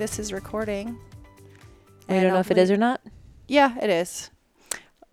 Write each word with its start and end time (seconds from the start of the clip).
This 0.00 0.18
is 0.18 0.32
recording. 0.32 0.96
We 2.08 2.14
And 2.16 2.22
don't 2.22 2.32
know 2.32 2.40
if 2.40 2.50
it 2.50 2.56
is 2.56 2.70
or 2.70 2.78
not. 2.78 3.02
Yeah, 3.46 3.76
it 3.82 3.90
is. 3.90 4.30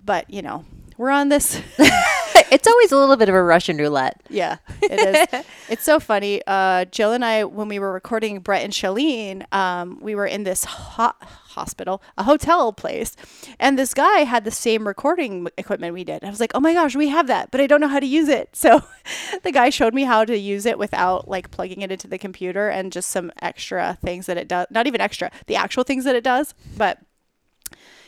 But, 0.04 0.30
you 0.30 0.41
know, 0.41 0.64
we're 0.95 1.09
on 1.09 1.28
this. 1.28 1.62
it's 2.52 2.68
always 2.68 2.92
a 2.92 2.98
little 2.98 3.16
bit 3.18 3.30
of 3.30 3.36
a 3.36 3.44
Russian 3.44 3.78
roulette. 3.78 4.22
yeah, 4.30 4.58
it 4.82 5.32
is. 5.34 5.46
it's 5.70 5.84
so 5.84 6.00
funny. 6.00 6.42
Uh, 6.48 6.86
Jill 6.86 7.14
and 7.14 7.23
I, 7.23 7.44
when 7.44 7.68
we 7.68 7.80
were 7.80 7.92
recording 7.92 8.40
Brett 8.40 8.64
and 8.64 8.73
Chalene, 8.73 9.52
um, 9.54 10.00
we 10.02 10.16
were 10.16 10.26
in 10.26 10.44
this 10.44 10.64
ho- 10.64 11.14
hospital, 11.22 12.02
a 12.18 12.23
hotel 12.23 12.73
place, 12.73 13.16
and 13.60 13.78
this 13.78 13.94
guy 13.94 14.20
had 14.20 14.46
the 14.46 14.52
same 14.52 14.88
recording 14.88 15.48
equipment 15.58 15.94
we 15.94 16.04
did. 16.04 16.23
I 16.23 16.30
was 16.30 16.40
like, 16.40 16.52
oh 16.56 16.60
my 16.60 16.73
gosh, 16.73 16.96
we 16.96 17.09
have 17.09 17.28
that, 17.28 17.52
but 17.52 17.62
I 17.62 17.68
don't 17.68 17.81
know 17.81 17.88
how 17.88 18.00
to 18.00 18.06
use 18.06 18.30
it. 18.30 18.56
So 18.56 18.84
the 19.44 19.52
guy 19.52 19.70
showed 19.70 19.94
me 19.94 20.03
how 20.03 20.25
to 20.25 20.38
use 20.38 20.66
it 20.66 20.78
without 20.78 21.28
like 21.28 21.52
plugging 21.52 21.81
it 21.81 21.92
into 21.92 22.08
the 22.08 22.18
computer 22.18 22.70
and 22.70 22.92
just 22.92 23.09
some 23.09 23.31
extra 23.42 23.98
things 24.03 24.25
that 24.28 24.38
it 24.38 24.48
does. 24.48 24.68
Not 24.70 24.88
even 24.88 25.02
extra, 25.02 25.31
the 25.48 25.56
actual 25.56 25.84
things 25.84 26.06
that 26.06 26.16
it 26.16 26.23
does. 26.23 26.53
But 26.78 27.00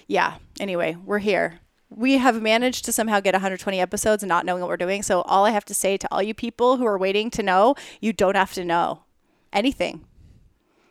yeah, 0.08 0.36
anyway, 0.60 0.98
we're 1.04 1.20
here. 1.20 1.60
We 1.90 2.18
have 2.18 2.42
managed 2.42 2.86
to 2.86 2.92
somehow 2.92 3.20
get 3.20 3.34
120 3.34 3.80
episodes 3.80 4.24
and 4.24 4.30
not 4.30 4.46
knowing 4.46 4.62
what 4.62 4.70
we're 4.70 4.78
doing. 4.78 5.02
So 5.02 5.22
all 5.22 5.46
I 5.46 5.52
have 5.52 5.66
to 5.66 5.74
say 5.74 5.98
to 5.98 6.08
all 6.12 6.22
you 6.22 6.34
people 6.34 6.78
who 6.78 6.86
are 6.86 6.98
waiting 6.98 7.30
to 7.32 7.44
know, 7.44 7.76
you 8.00 8.14
don't 8.14 8.36
have 8.36 8.54
to 8.54 8.64
know 8.64 9.04
anything 9.52 10.06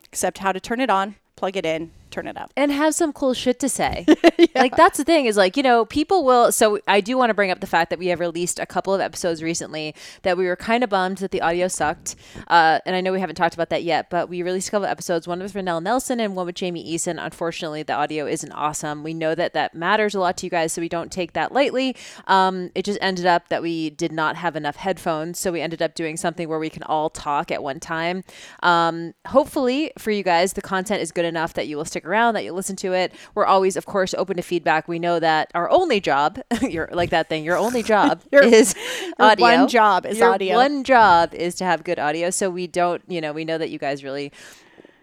except 0.04 0.38
how 0.38 0.52
to 0.52 0.60
turn 0.60 0.80
it 0.80 0.90
on, 0.90 1.16
plug 1.36 1.56
it 1.56 1.64
in, 1.64 1.92
turn 2.10 2.26
it 2.26 2.36
up. 2.36 2.52
and 2.56 2.70
have 2.72 2.94
some 2.94 3.12
cool 3.12 3.34
shit 3.34 3.58
to 3.60 3.68
say. 3.68 4.06
Like 4.54 4.76
that's 4.76 4.98
the 4.98 5.04
thing 5.04 5.26
is 5.26 5.36
like, 5.36 5.56
you 5.56 5.62
know, 5.62 5.84
people 5.84 6.24
will 6.24 6.50
so 6.50 6.80
I 6.88 7.00
do 7.00 7.16
want 7.16 7.30
to 7.30 7.34
bring 7.34 7.50
up 7.50 7.60
the 7.60 7.66
fact 7.66 7.90
that 7.90 7.98
we 7.98 8.08
have 8.08 8.18
released 8.18 8.58
a 8.58 8.66
couple 8.66 8.92
of 8.92 9.00
episodes 9.00 9.42
recently 9.42 9.94
that 10.22 10.36
we 10.36 10.46
were 10.46 10.56
kind 10.56 10.82
of 10.82 10.90
bummed 10.90 11.18
that 11.18 11.30
the 11.30 11.40
audio 11.40 11.68
sucked. 11.68 12.16
Uh, 12.48 12.80
and 12.84 12.96
I 12.96 13.00
know 13.00 13.12
we 13.12 13.20
haven't 13.20 13.36
talked 13.36 13.54
about 13.54 13.68
that 13.70 13.84
yet, 13.84 14.10
but 14.10 14.28
we 14.28 14.42
released 14.42 14.68
a 14.68 14.70
couple 14.72 14.86
of 14.86 14.90
episodes. 14.90 15.28
One 15.28 15.46
for 15.48 15.62
Nell 15.62 15.80
Nelson 15.80 16.18
and 16.20 16.34
one 16.34 16.46
with 16.46 16.56
Jamie 16.56 16.84
Eason. 16.94 17.22
Unfortunately, 17.24 17.82
the 17.82 17.92
audio 17.92 18.26
isn't 18.26 18.52
awesome. 18.52 19.04
We 19.04 19.14
know 19.14 19.34
that 19.34 19.54
that 19.54 19.74
matters 19.74 20.14
a 20.14 20.20
lot 20.20 20.36
to 20.38 20.46
you 20.46 20.50
guys, 20.50 20.72
so 20.72 20.80
we 20.80 20.88
don't 20.88 21.12
take 21.12 21.32
that 21.34 21.52
lightly. 21.52 21.94
Um, 22.26 22.70
it 22.74 22.84
just 22.84 22.98
ended 23.00 23.26
up 23.26 23.48
that 23.48 23.62
we 23.62 23.90
did 23.90 24.12
not 24.12 24.36
have 24.36 24.56
enough 24.56 24.76
headphones, 24.76 25.38
so 25.38 25.52
we 25.52 25.60
ended 25.60 25.82
up 25.82 25.94
doing 25.94 26.16
something 26.16 26.48
where 26.48 26.58
we 26.58 26.70
can 26.70 26.82
all 26.82 27.10
talk 27.10 27.50
at 27.50 27.62
one 27.62 27.80
time. 27.80 28.24
Um, 28.62 29.14
hopefully, 29.28 29.92
for 29.98 30.10
you 30.10 30.22
guys, 30.22 30.54
the 30.54 30.62
content 30.62 31.00
is 31.00 31.12
good 31.12 31.24
enough 31.24 31.54
that 31.54 31.68
you 31.68 31.76
will 31.76 31.84
stick 31.84 31.97
around, 32.04 32.34
that 32.34 32.44
you 32.44 32.52
listen 32.52 32.76
to 32.76 32.92
it. 32.92 33.12
We're 33.34 33.46
always, 33.46 33.76
of 33.76 33.86
course, 33.86 34.14
open 34.14 34.36
to 34.36 34.42
feedback. 34.42 34.88
We 34.88 34.98
know 34.98 35.18
that 35.20 35.50
our 35.54 35.70
only 35.70 36.00
job, 36.00 36.40
you're 36.62 36.88
like 36.92 37.10
that 37.10 37.28
thing, 37.28 37.44
your 37.44 37.56
only 37.56 37.82
job 37.82 38.22
is 38.32 38.74
your 38.76 39.14
audio. 39.18 39.42
one 39.42 39.68
job 39.68 40.06
is 40.06 40.18
Your 40.18 40.32
audio. 40.32 40.56
One 40.56 40.84
job 40.84 41.34
is 41.34 41.54
to 41.56 41.64
have 41.64 41.84
good 41.84 41.98
audio. 41.98 42.30
So 42.30 42.50
we 42.50 42.66
don't, 42.66 43.02
you 43.08 43.20
know, 43.20 43.32
we 43.32 43.44
know 43.44 43.58
that 43.58 43.70
you 43.70 43.78
guys 43.78 44.02
really 44.04 44.32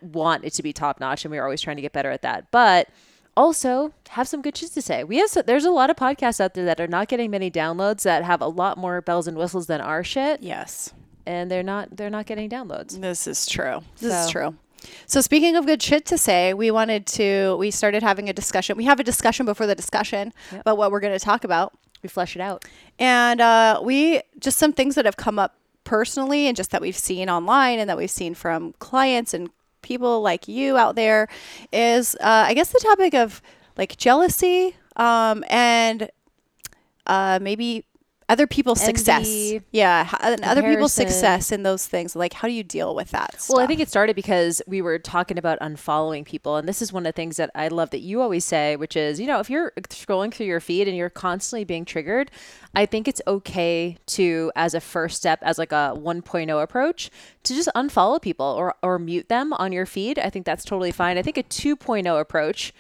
want 0.02 0.44
it 0.46 0.54
to 0.54 0.64
be 0.64 0.72
top 0.74 1.00
notch, 1.00 1.26
and 1.26 1.32
we're 1.32 1.44
always 1.44 1.62
trying 1.62 1.78
to 1.78 1.82
get 1.82 1.94
better 1.94 2.12
at 2.12 2.22
that. 2.22 2.52
But 2.52 2.90
also 3.38 3.92
have 4.10 4.28
some 4.28 4.42
good 4.42 4.56
shit 4.56 4.72
to 4.72 4.82
say. 4.82 5.04
We 5.04 5.18
have 5.18 5.30
so, 5.30 5.42
there's 5.42 5.66
a 5.66 5.72
lot 5.72 5.90
of 5.90 5.96
podcasts 5.98 6.40
out 6.40 6.54
there 6.54 6.66
that 6.66 6.80
are 6.80 6.88
not 6.88 7.08
getting 7.08 7.32
many 7.32 7.52
downloads 7.52 8.04
that 8.04 8.24
have 8.24 8.42
a 8.42 8.48
lot 8.48 8.78
more 8.78 9.02
bells 9.02 9.28
and 9.28 9.36
whistles 9.38 9.68
than 9.68 9.82
our 9.82 10.04
shit, 10.06 10.42
Yes, 10.42 10.94
and 11.26 11.50
they're 11.52 11.64
not 11.64 11.98
they're 11.98 12.10
not 12.10 12.28
getting 12.28 12.50
downloads. 12.50 13.00
this 13.02 13.28
is 13.28 13.46
true. 13.46 13.82
This 14.00 14.12
So- 14.14 14.20
is 14.26 14.30
true. 14.30 14.56
So 15.08 15.22
speaking 15.22 15.56
of 15.56 15.66
good 15.66 15.82
shit 15.82 16.06
to 16.08 16.18
say, 16.18 16.54
we 16.54 16.72
wanted 16.72 17.06
to 17.08 17.56
we 17.58 17.72
started 17.72 18.04
having 18.04 18.30
a 18.30 18.34
discussion. 18.34 18.78
We 18.78 18.86
have 18.86 19.00
a 19.00 19.04
discussion 19.04 19.46
before 19.46 19.68
the 19.68 19.76
discussion 19.76 20.34
about 20.52 20.78
what 20.78 20.92
we're 20.92 21.00
going 21.00 21.18
to 21.18 21.24
talk 21.24 21.44
about. 21.44 21.74
We 22.02 22.10
flesh 22.10 22.36
it 22.36 22.42
out. 22.42 22.66
And 23.00 23.42
uh, 23.42 23.82
we 23.84 24.22
just 24.40 24.58
some 24.58 24.74
things 24.74 24.96
that 24.96 25.06
have 25.06 25.18
come 25.18 25.40
up 25.40 25.56
personally 25.84 26.48
and 26.48 26.58
just 26.58 26.72
that 26.72 26.82
we've 26.82 26.98
seen 26.98 27.30
online 27.30 27.80
and 27.80 27.90
that 27.90 27.98
we've 27.98 28.12
seen 28.12 28.34
from 28.34 28.74
clients 28.80 29.34
and 29.34 29.50
people 29.82 30.22
like 30.22 30.48
you 30.48 30.78
out 30.78 30.96
there 30.96 31.28
is 31.72 32.16
uh, 32.16 32.46
I 32.48 32.54
guess 32.54 32.72
the 32.72 32.80
topic 32.80 33.14
of 33.14 33.42
like 33.78 33.96
jealousy 33.98 34.76
um, 34.96 35.44
and 35.50 36.10
uh, 37.06 37.40
maybe 37.42 37.86
other 38.28 38.48
people's 38.48 38.82
success. 38.82 39.28
Yeah, 39.72 40.06
h- 40.06 40.14
uh, 40.14 40.18
and 40.34 40.44
other 40.44 40.62
people's 40.64 40.94
success 40.94 41.52
in 41.52 41.64
those 41.64 41.86
things. 41.86 42.16
Like, 42.16 42.34
how 42.34 42.48
do 42.48 42.54
you 42.54 42.64
deal 42.64 42.96
with 42.96 43.12
that? 43.12 43.46
Well, 43.50 43.60
I 43.60 43.68
think 43.68 43.80
it 43.80 43.90
started 43.90 44.16
because 44.16 44.62
we 44.68 44.82
were 44.82 44.98
talking 44.98 45.38
about 45.38 45.60
unfollowing 45.60 46.26
people. 46.26 46.56
And 46.58 46.68
this 46.68 46.82
is 46.82 46.92
one 46.92 47.06
of 47.06 47.14
the 47.14 47.16
things 47.16 47.38
that 47.38 47.52
I 47.54 47.68
love 47.68 47.92
that 47.92 48.00
you 48.00 48.22
always 48.22 48.44
say, 48.44 48.76
which 48.78 48.96
is, 48.96 49.20
you 49.20 49.28
know, 49.28 49.40
if 49.40 49.50
you're 49.50 49.72
scrolling 49.90 50.34
through 50.34 50.48
your 50.48 50.60
feed 50.60 50.88
and 50.88 50.98
you're 50.98 51.10
constantly 51.10 51.66
being 51.66 51.86
triggered, 51.86 52.32
I 52.74 52.86
think 52.86 53.08
it's 53.08 53.22
okay 53.28 53.98
to, 54.08 54.52
as 54.56 54.74
a 54.74 54.82
first 54.82 55.18
step, 55.18 55.40
as 55.44 55.58
like 55.58 55.72
a 55.72 55.94
1.0 55.96 56.64
approach, 56.64 57.12
to 57.44 57.54
just 57.54 57.70
unfollow 57.76 58.22
people 58.22 58.46
or, 58.46 58.74
or 58.82 58.98
mute 58.98 59.30
them 59.30 59.54
on 59.54 59.72
your 59.72 59.86
feed. 59.86 60.18
I 60.18 60.30
think 60.32 60.46
that's 60.46 60.66
totally 60.66 60.92
fine. 60.92 61.18
I 61.18 61.22
think 61.22 61.38
a 61.38 61.44
2.0 61.44 62.20
approach 62.20 62.74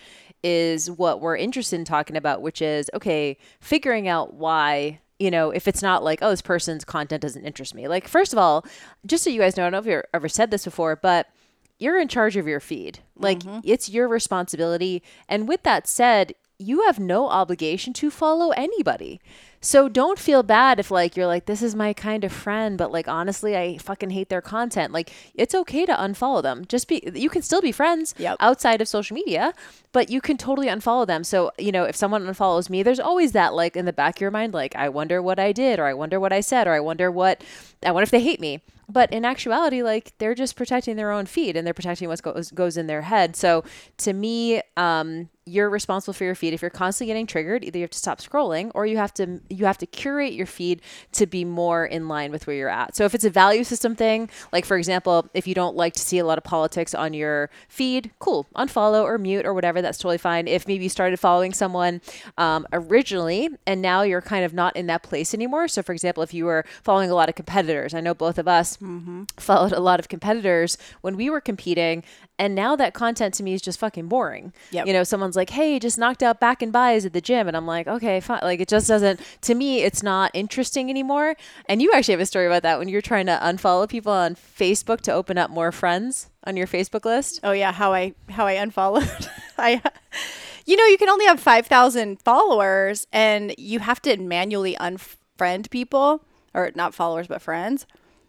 is 0.44 0.92
what 0.92 1.22
we're 1.22 1.38
interested 1.38 1.76
in 1.78 1.86
talking 1.86 2.16
about, 2.16 2.42
which 2.42 2.62
is, 2.62 2.90
okay, 2.94 3.38
figuring 3.60 4.08
out 4.08 4.34
why 4.36 5.00
you 5.20 5.31
know, 5.31 5.52
if 5.52 5.68
it's 5.68 5.81
not 5.81 6.03
like, 6.03 6.20
oh, 6.22 6.30
this 6.30 6.42
person's 6.42 6.84
content 6.84 7.22
doesn't 7.22 7.46
interest 7.46 7.74
me. 7.74 7.88
Like, 7.88 8.08
first 8.08 8.34
of 8.34 8.40
all, 8.40 8.66
just 9.06 9.24
so 9.24 9.30
you 9.30 9.40
guys 9.40 9.56
know, 9.56 9.64
I 9.64 9.70
don't 9.70 9.72
know 9.74 9.90
if 9.90 9.96
you've 9.96 10.03
ever 10.14 10.30
said 10.30 10.52
this 10.52 10.66
before, 10.66 10.96
but 10.96 11.28
you're 11.80 12.00
in 12.00 12.08
charge 12.08 12.38
of 12.38 12.48
your 12.48 12.59
feed. 12.59 13.00
Like, 13.16 13.40
mm-hmm. 13.40 13.59
it's 13.64 13.90
your 13.90 14.08
responsibility. 14.08 15.03
And 15.30 15.48
with 15.48 15.64
that 15.64 15.88
said, 15.88 16.34
you 16.58 16.84
have 16.84 17.00
no 17.00 17.28
obligation 17.28 17.94
to 17.94 18.09
follow 18.09 18.52
anybody. 18.52 19.20
So 19.66 19.90
don't 19.90 20.20
feel 20.20 20.44
bad 20.44 20.80
if 20.80 20.92
like 20.92 21.18
you're 21.18 21.26
like 21.26 21.48
this 21.48 21.64
is 21.64 21.74
my 21.74 21.92
kind 21.92 22.24
of 22.24 22.31
friend 22.31 22.78
but 22.78 22.92
like 22.92 23.08
honestly 23.08 23.58
I 23.58 23.80
fucking 23.80 24.12
hate 24.12 24.30
their 24.30 24.40
content. 24.40 24.94
Like 24.94 25.12
it's 25.34 25.56
okay 25.56 25.88
to 25.88 25.92
unfollow 25.92 26.44
them. 26.44 26.66
Just 26.68 26.88
be 26.88 27.02
you 27.16 27.31
can 27.31 27.42
still 27.42 27.62
be 27.62 27.72
friends 27.72 28.14
Yep. 28.20 28.38
outside 28.40 28.80
of 28.80 28.88
social 28.88 29.16
media, 29.16 29.56
but 29.92 30.12
you 30.12 30.22
can 30.22 30.38
totally 30.38 30.68
unfollow 30.68 31.08
them. 31.08 31.24
So, 31.24 31.52
you 31.58 31.72
know, 31.72 31.84
if 31.84 31.96
someone 31.96 32.28
unfollows 32.28 32.70
me, 32.70 32.84
there's 32.84 33.00
always 33.00 33.31
that 33.31 33.56
like 33.56 33.76
in 33.76 33.86
the 33.86 33.94
back 33.94 34.18
of 34.18 34.22
your 34.22 34.30
mind 34.30 34.53
like 34.53 34.76
I 34.76 34.88
wonder 34.88 35.20
what 35.20 35.40
I 35.40 35.52
did 35.52 35.80
or 35.80 35.86
I 35.86 35.96
wonder 35.96 36.20
what 36.20 36.32
I 36.32 36.42
said 36.42 36.68
or 36.68 36.74
I 36.74 36.80
wonder 36.80 37.09
what 37.09 37.44
I 37.84 37.90
wonder 37.90 38.03
if 38.03 38.12
they 38.12 38.22
hate 38.22 38.40
me. 38.40 38.62
But 38.88 39.12
in 39.12 39.25
actuality, 39.25 39.81
like 39.81 40.13
they're 40.18 40.35
just 40.35 40.56
protecting 40.56 40.96
their 40.96 41.12
own 41.12 41.25
feed 41.25 41.56
and 41.56 41.66
they're 41.66 41.73
protecting 41.73 42.07
what 42.07 42.22
goes 42.22 42.51
goes 42.51 42.78
in 42.78 42.88
their 42.88 43.01
head. 43.01 43.35
So 43.35 43.63
to 43.97 44.13
me, 44.13 44.62
um, 44.78 45.29
you're 45.47 45.69
responsible 45.69 46.13
for 46.13 46.23
your 46.23 46.34
feed. 46.34 46.53
If 46.53 46.63
you're 46.63 46.72
constantly 46.72 47.12
getting 47.12 47.28
triggered, 47.28 47.63
either 47.63 47.78
you 47.78 47.84
have 47.84 47.91
to 47.91 47.97
stop 48.00 48.19
scrolling 48.19 48.72
or 48.73 48.88
you 48.88 48.97
have 48.97 49.13
to 49.16 49.41
you 49.47 49.66
have 49.66 49.78
to 49.78 49.85
curate 49.85 50.34
your 50.34 50.47
feed 50.47 50.81
to 51.13 51.28
be 51.28 51.46
more 51.46 51.85
in 51.85 52.07
line 52.07 52.31
with 52.31 52.47
where 52.47 52.56
you're 52.56 52.69
at. 52.69 52.96
So 52.96 53.06
if 53.06 53.13
it's 53.13 53.25
a 53.25 53.29
value 53.29 53.63
system 53.63 53.96
thing, 53.96 54.29
like 54.51 54.66
for 54.66 54.75
example, 54.75 55.29
if 55.35 55.46
you 55.46 55.53
don't 55.53 55.75
like 55.75 55.94
to 55.94 56.00
see 56.00 56.17
a 56.17 56.25
lot 56.25 56.40
of 56.40 56.44
politics 56.44 56.96
on 56.96 57.13
your 57.13 57.52
feed, 57.67 58.09
cool, 58.17 58.47
unfollow 58.56 59.03
or 59.03 59.19
mute 59.19 59.46
or 59.46 59.53
whatever. 59.53 59.84
That's 59.84 60.00
totally 60.00 60.17
fine. 60.17 60.47
If 60.47 60.67
maybe 60.67 60.85
you 60.85 60.90
started 60.90 61.19
following 61.19 61.53
someone 61.53 62.02
um, 62.40 62.66
originally 62.73 63.49
and 63.67 63.84
now 63.84 64.02
you're 64.02 64.22
kind 64.22 64.46
of 64.46 64.53
not 64.53 64.76
in 64.76 64.88
that 64.88 65.03
place 65.03 65.35
anymore. 65.35 65.67
So 65.67 65.84
for 65.84 65.93
example, 65.93 66.23
if 66.23 66.34
you 66.34 66.46
were 66.46 66.66
following 66.81 67.11
a 67.11 67.16
lot 67.16 67.29
of 67.29 67.35
competitors, 67.35 67.93
I 67.93 68.02
know 68.02 68.16
both 68.16 68.40
of 68.40 68.47
us 68.47 68.75
Mm-hmm. 68.82 69.24
followed 69.38 69.72
a 69.72 69.80
lot 69.80 70.00
of 70.00 70.10
competitors 70.10 70.78
when 71.02 71.16
we 71.16 71.30
were 71.30 71.42
competing 71.42 72.04
and 72.38 72.54
now 72.54 72.76
that 72.76 72.94
content 72.94 73.34
to 73.36 73.44
me 73.44 73.54
is 73.54 73.62
just 73.62 73.80
fucking 73.80 74.08
boring. 74.08 74.52
Yep. 74.72 74.88
You 74.88 74.94
know, 74.94 75.04
someone's 75.04 75.36
like, 75.36 75.52
"Hey, 75.52 75.80
just 75.80 75.98
knocked 75.98 76.22
out 76.22 76.40
back 76.40 76.62
and 76.62 76.72
bis 76.72 77.06
at 77.06 77.14
the 77.14 77.22
gym," 77.22 77.48
and 77.48 77.56
I'm 77.56 77.66
like, 77.66 77.88
"Okay, 77.88 78.20
fine." 78.20 78.42
Like 78.44 78.60
it 78.60 78.68
just 78.68 78.88
doesn't. 78.88 79.22
To 79.42 79.56
me, 79.56 79.84
it's 79.84 80.04
not 80.04 80.32
interesting 80.34 80.90
anymore. 80.90 81.36
And 81.70 81.82
you 81.82 81.92
actually 81.94 82.14
have 82.14 82.22
a 82.22 82.26
story 82.26 82.46
about 82.46 82.64
that 82.64 82.78
when 82.78 82.90
you're 82.90 83.02
trying 83.02 83.28
to 83.28 83.40
unfollow 83.42 83.88
people 83.88 84.12
on 84.12 84.36
Facebook 84.36 85.02
to 85.02 85.14
open 85.14 85.38
up 85.38 85.50
more 85.50 85.72
friends 85.72 86.30
on 86.44 86.58
your 86.58 86.68
Facebook 86.68 87.06
list. 87.06 87.40
Oh 87.44 87.54
yeah, 87.54 87.72
how 87.72 87.94
I 87.94 88.14
how 88.30 88.46
I 88.46 88.54
unfollowed. 88.54 89.30
I 89.58 89.82
you 90.66 90.76
know, 90.76 90.86
you 90.86 90.98
can 90.98 91.10
only 91.10 91.26
have 91.26 91.40
5,000 91.40 92.22
followers 92.24 93.06
and 93.14 93.54
you 93.58 93.80
have 93.80 94.02
to 94.02 94.18
manually 94.18 94.76
unfriend 94.80 95.70
people 95.70 96.24
or 96.56 96.72
not 96.76 96.94
followers 96.94 97.28
but 97.28 97.42
friends. 97.42 97.86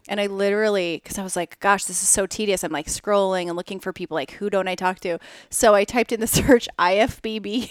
And 0.08 0.20
I 0.20 0.26
literally 0.26 1.02
cuz 1.04 1.18
I 1.18 1.22
was 1.22 1.36
like, 1.36 1.58
gosh, 1.60 1.84
this 1.84 2.02
is 2.02 2.08
so 2.08 2.26
tedious. 2.26 2.62
I'm 2.62 2.72
like 2.72 2.86
scrolling 2.86 3.48
and 3.48 3.56
looking 3.56 3.80
for 3.80 3.92
people 3.92 4.14
like 4.14 4.32
who 4.32 4.50
don't 4.50 4.68
I 4.68 4.74
talk 4.74 5.00
to? 5.00 5.18
So 5.50 5.74
I 5.74 5.84
typed 5.84 6.12
in 6.12 6.20
the 6.20 6.26
search 6.38 6.68
IFBB 6.78 7.70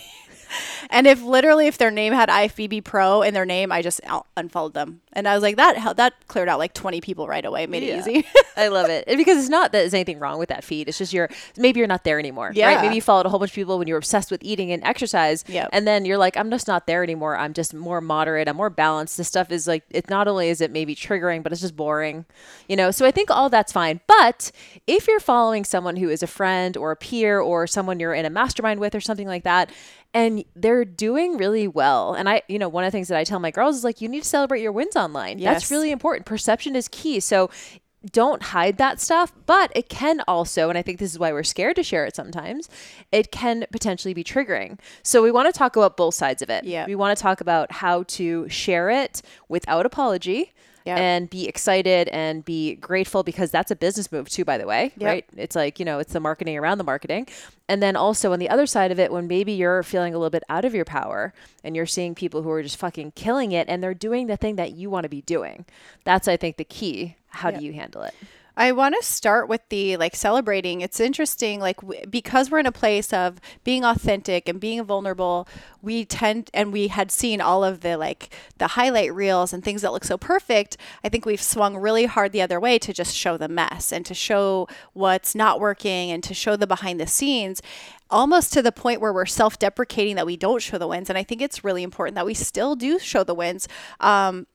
and 0.90 1.08
if 1.08 1.22
literally 1.22 1.68
if 1.68 1.78
their 1.78 1.92
name 1.92 2.14
had 2.14 2.30
IFBB 2.30 2.84
Pro 2.84 3.22
in 3.22 3.34
their 3.34 3.46
name, 3.46 3.72
I 3.72 3.82
just 3.82 4.02
unfollowed 4.38 4.74
them. 4.74 5.02
And 5.14 5.28
I 5.28 5.34
was 5.34 5.42
like, 5.42 5.56
that 5.56 5.98
that 5.98 6.14
cleared 6.28 6.50
out 6.50 6.60
like 6.60 6.74
20 6.74 7.02
people 7.02 7.28
right 7.28 7.46
away. 7.46 7.64
It 7.64 7.70
Made 7.70 7.84
it 7.84 7.98
easy. 7.98 8.26
I 8.58 8.68
love 8.68 8.90
it. 8.90 9.06
And 9.08 9.18
because 9.18 9.38
it's 9.38 9.50
not 9.50 9.72
that 9.72 9.80
there's 9.80 9.94
anything 9.94 10.20
wrong 10.20 10.40
with 10.40 10.50
that 10.50 10.64
feed. 10.64 10.90
It's 10.90 10.98
just 10.98 11.14
you're 11.14 11.30
maybe 11.58 11.80
you're 11.80 11.88
not 11.88 12.04
there 12.04 12.20
anymore. 12.20 12.52
Yeah. 12.54 12.74
Right? 12.74 12.82
Maybe 12.82 12.96
you 12.96 13.02
followed 13.02 13.26
a 13.26 13.30
whole 13.30 13.40
bunch 13.40 13.52
of 13.52 13.56
people 13.56 13.78
when 13.78 13.88
you 13.88 13.94
were 13.94 14.00
obsessed 14.00 14.32
with 14.32 14.44
eating 14.44 14.72
and 14.72 14.84
exercise. 14.84 15.44
Yep. 15.48 15.70
And 15.72 15.88
then 15.88 16.06
you're 16.06 16.18
like, 16.18 16.38
I'm 16.38 16.50
just 16.50 16.68
not 16.68 16.88
there 16.88 17.04
anymore. 17.04 17.38
I'm 17.38 17.54
just 17.54 17.74
more 17.74 18.02
moderate. 18.02 18.48
I'm 18.48 18.58
more 18.58 18.70
balanced. 18.70 19.18
This 19.18 19.28
stuff 19.28 19.52
is 19.52 19.68
like 19.68 19.84
it 19.90 20.10
not 20.10 20.28
only 20.28 20.50
is 20.50 20.62
it 20.62 20.72
maybe 20.72 20.96
triggering, 20.96 21.44
but 21.44 21.52
it's 21.52 21.62
just 21.62 21.76
boring. 21.76 22.26
You 22.68 22.76
know, 22.76 22.92
so 22.92 23.06
I 23.06 23.12
think 23.12 23.32
all 23.32 23.50
that's 23.50 23.72
fine. 23.72 24.02
But 24.08 24.52
if 24.88 25.08
you're 25.08 25.20
following 25.20 25.64
someone 25.64 25.96
who 25.96 26.10
is 26.10 26.24
a 26.24 26.28
friend 26.28 26.76
or 26.78 26.92
a 26.92 26.96
peer 26.96 27.40
or 27.40 27.68
someone 27.68 28.00
you're 28.00 28.14
in 28.14 28.26
a 28.26 28.30
mastermind 28.30 28.80
with 28.80 28.96
or 28.96 29.02
something 29.02 29.28
like 29.28 29.44
that, 29.44 29.72
and 30.16 30.46
they're 30.56 30.86
doing 30.86 31.38
really 31.38 31.68
well. 31.68 32.14
And 32.14 32.30
I, 32.30 32.42
you 32.48 32.58
know, 32.58 32.70
one 32.70 32.86
of 32.86 32.88
the 32.88 32.96
things 32.96 33.10
that 33.10 33.18
I 33.18 33.26
tell 33.26 33.38
my 33.40 33.52
girls 33.52 33.76
is 33.76 33.84
like, 33.84 34.00
you 34.00 34.08
need 34.08 34.24
to 34.24 34.30
celebrate 34.30 34.62
your 34.62 34.72
wins 34.72 34.96
online. 34.96 35.40
Yes. 35.40 35.54
That's 35.54 35.72
really 35.72 35.92
important. 35.92 36.26
Perception 36.26 36.74
is 36.74 36.88
key. 36.88 37.20
So 37.20 37.52
don't 38.12 38.42
hide 38.42 38.78
that 38.78 39.02
stuff, 39.02 39.34
but 39.46 39.74
it 39.76 39.90
can 39.90 40.22
also, 40.26 40.70
and 40.70 40.78
I 40.78 40.82
think 40.84 41.00
this 41.00 41.12
is 41.12 41.20
why 41.20 41.34
we're 41.34 41.44
scared 41.44 41.76
to 41.76 41.84
share 41.84 42.06
it 42.06 42.16
sometimes, 42.16 42.70
it 43.12 43.30
can 43.32 43.66
potentially 43.74 44.14
be 44.14 44.24
triggering. 44.24 44.80
So 45.04 45.22
we 45.22 45.32
want 45.32 45.54
to 45.54 45.58
talk 45.58 45.76
about 45.76 45.98
both 45.98 46.14
sides 46.14 46.42
of 46.42 46.50
it. 46.50 46.64
Yeah. 46.64 46.86
We 46.86 46.96
want 46.96 47.18
to 47.18 47.22
talk 47.22 47.42
about 47.42 47.74
how 47.74 48.04
to 48.04 48.48
share 48.48 48.90
it 48.90 49.22
without 49.50 49.86
apology. 49.86 50.54
Yeah. 50.86 50.98
And 50.98 51.28
be 51.30 51.48
excited 51.48 52.10
and 52.10 52.46
be 52.46 52.76
grateful 52.76 53.24
because 53.24 53.50
that's 53.50 53.72
a 53.72 53.76
business 53.76 54.12
move 54.12 54.30
too, 54.30 54.46
by 54.46 54.60
the 54.60 54.68
way, 54.68 54.92
Yep. 54.98 55.08
right? 55.10 55.26
It's 55.36 55.56
like, 55.56 55.80
you 55.80 55.86
know, 55.86 55.98
it's 55.98 56.14
the 56.14 56.20
marketing 56.20 56.58
around 56.58 56.78
the 56.78 56.84
marketing. 56.84 57.28
And 57.68 57.82
then 57.82 57.96
also 57.96 58.32
on 58.34 58.38
the 58.40 58.50
other 58.50 58.68
side 58.68 58.92
of 58.92 59.00
it, 59.00 59.12
when 59.12 59.26
maybe 59.28 59.52
you're 59.52 59.82
feeling 59.82 60.14
a 60.14 60.18
little 60.20 60.30
bit 60.30 60.44
out 60.48 60.64
of 60.64 60.76
your 60.76 60.86
power 60.86 61.34
and 61.64 61.76
you're 61.76 61.88
seeing 61.88 62.14
people 62.14 62.44
who 62.44 62.52
are 62.52 62.62
just 62.62 62.78
fucking 62.78 63.14
killing 63.16 63.52
it 63.52 63.68
and 63.68 63.82
they're 63.82 63.96
doing 63.96 64.28
the 64.28 64.38
thing 64.38 64.58
that 64.58 64.74
you 64.74 64.92
want 64.92 65.06
to 65.06 65.10
be 65.10 65.22
doing. 65.24 65.66
That's, 66.04 66.28
I 66.28 66.38
think, 66.38 66.58
the 66.58 66.64
key. 66.64 67.16
How 67.30 67.50
Yep. 67.50 67.60
do 67.60 67.66
you 67.66 67.74
handle 67.74 68.04
it? 68.04 68.14
I 68.58 68.72
want 68.72 68.96
to 68.96 69.06
start 69.06 69.50
with 69.50 69.68
the 69.70 69.98
like 69.98 70.16
celebrating. 70.16 70.82
It's 70.82 71.00
interesting, 71.00 71.60
like 71.60 71.82
w- 71.82 72.06
because 72.10 72.50
we're 72.50 72.60
in 72.60 72.66
a 72.66 72.72
place 72.72 73.12
of 73.12 73.40
being 73.64 73.84
authentic 73.84 74.48
and 74.48 74.60
being 74.60 74.84
vulnerable. 74.84 75.48
We 75.82 76.06
tend, 76.06 76.50
and 76.54 76.72
we 76.72 76.88
had 76.88 77.12
seen 77.12 77.42
all 77.42 77.64
of 77.64 77.82
the 77.82 77.98
like 77.98 78.34
the 78.58 78.68
highlight 78.68 79.14
reels 79.14 79.52
and 79.52 79.64
things 79.64 79.82
that 79.82 79.92
look 79.92 80.06
so 80.06 80.18
perfect. 80.18 80.78
I 81.04 81.10
think 81.10 81.26
we've 81.26 81.42
swung 81.42 81.78
really 81.78 82.06
hard 82.06 82.32
the 82.32 82.42
other 82.42 82.60
way 82.60 82.80
to 82.80 82.94
just 82.94 83.16
show 83.16 83.38
the 83.38 83.50
mess 83.50 83.92
and 83.92 84.06
to 84.06 84.14
show 84.14 84.68
what's 84.94 85.36
not 85.36 85.60
working 85.60 86.12
and 86.12 86.24
to 86.24 86.34
show 86.34 86.56
the 86.56 86.68
behind 86.68 87.00
the 87.00 87.08
scenes. 87.08 87.62
Almost 88.10 88.54
to 88.54 88.62
the 88.62 88.72
point 88.72 89.02
where 89.02 89.12
we're 89.12 89.26
self 89.26 89.58
deprecating 89.60 90.16
that 90.16 90.28
we 90.28 90.38
don't 90.38 90.62
show 90.62 90.78
the 90.78 90.88
wins. 90.88 91.10
And 91.10 91.18
I 91.18 91.24
think 91.24 91.42
it's 91.42 91.64
really 91.64 91.84
important 91.84 92.16
that 92.16 92.26
we 92.26 92.36
still 92.36 92.76
do 92.76 93.00
show 93.00 93.24
the 93.24 93.34
wins. 93.34 93.68
Um, 94.00 94.48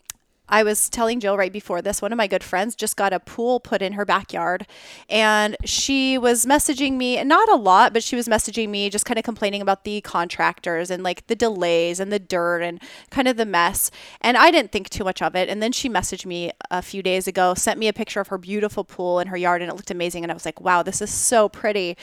I 0.50 0.62
was 0.62 0.88
telling 0.88 1.20
Jill 1.20 1.36
right 1.36 1.52
before 1.52 1.80
this, 1.80 2.02
one 2.02 2.12
of 2.12 2.16
my 2.16 2.26
good 2.26 2.44
friends 2.44 2.74
just 2.74 2.96
got 2.96 3.12
a 3.12 3.20
pool 3.20 3.60
put 3.60 3.80
in 3.80 3.94
her 3.94 4.04
backyard. 4.04 4.66
And 5.08 5.56
she 5.64 6.18
was 6.18 6.44
messaging 6.44 6.94
me, 6.94 7.16
and 7.16 7.28
not 7.28 7.48
a 7.48 7.54
lot, 7.54 7.92
but 7.92 8.02
she 8.02 8.16
was 8.16 8.28
messaging 8.28 8.68
me, 8.68 8.90
just 8.90 9.06
kind 9.06 9.18
of 9.18 9.24
complaining 9.24 9.62
about 9.62 9.84
the 9.84 10.00
contractors 10.00 10.90
and 10.90 11.02
like 11.02 11.26
the 11.28 11.36
delays 11.36 12.00
and 12.00 12.12
the 12.12 12.18
dirt 12.18 12.62
and 12.62 12.80
kind 13.10 13.28
of 13.28 13.36
the 13.36 13.46
mess. 13.46 13.90
And 14.20 14.36
I 14.36 14.50
didn't 14.50 14.72
think 14.72 14.90
too 14.90 15.04
much 15.04 15.22
of 15.22 15.34
it. 15.34 15.48
And 15.48 15.62
then 15.62 15.72
she 15.72 15.88
messaged 15.88 16.26
me 16.26 16.50
a 16.70 16.82
few 16.82 17.02
days 17.02 17.26
ago, 17.28 17.54
sent 17.54 17.78
me 17.78 17.88
a 17.88 17.92
picture 17.92 18.20
of 18.20 18.28
her 18.28 18.38
beautiful 18.38 18.84
pool 18.84 19.20
in 19.20 19.28
her 19.28 19.36
yard, 19.36 19.62
and 19.62 19.70
it 19.70 19.74
looked 19.74 19.90
amazing. 19.90 20.24
And 20.24 20.32
I 20.32 20.34
was 20.34 20.44
like, 20.44 20.60
wow, 20.60 20.82
this 20.82 21.00
is 21.00 21.12
so 21.12 21.48
pretty. 21.48 21.96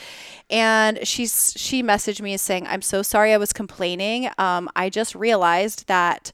And 0.48 1.06
she's 1.06 1.52
she 1.56 1.82
messaged 1.82 2.22
me 2.22 2.36
saying, 2.36 2.66
I'm 2.66 2.82
so 2.82 3.02
sorry 3.02 3.32
I 3.32 3.36
was 3.36 3.52
complaining. 3.52 4.30
Um, 4.38 4.68
I 4.74 4.88
just 4.88 5.14
realized 5.14 5.86
that 5.88 6.32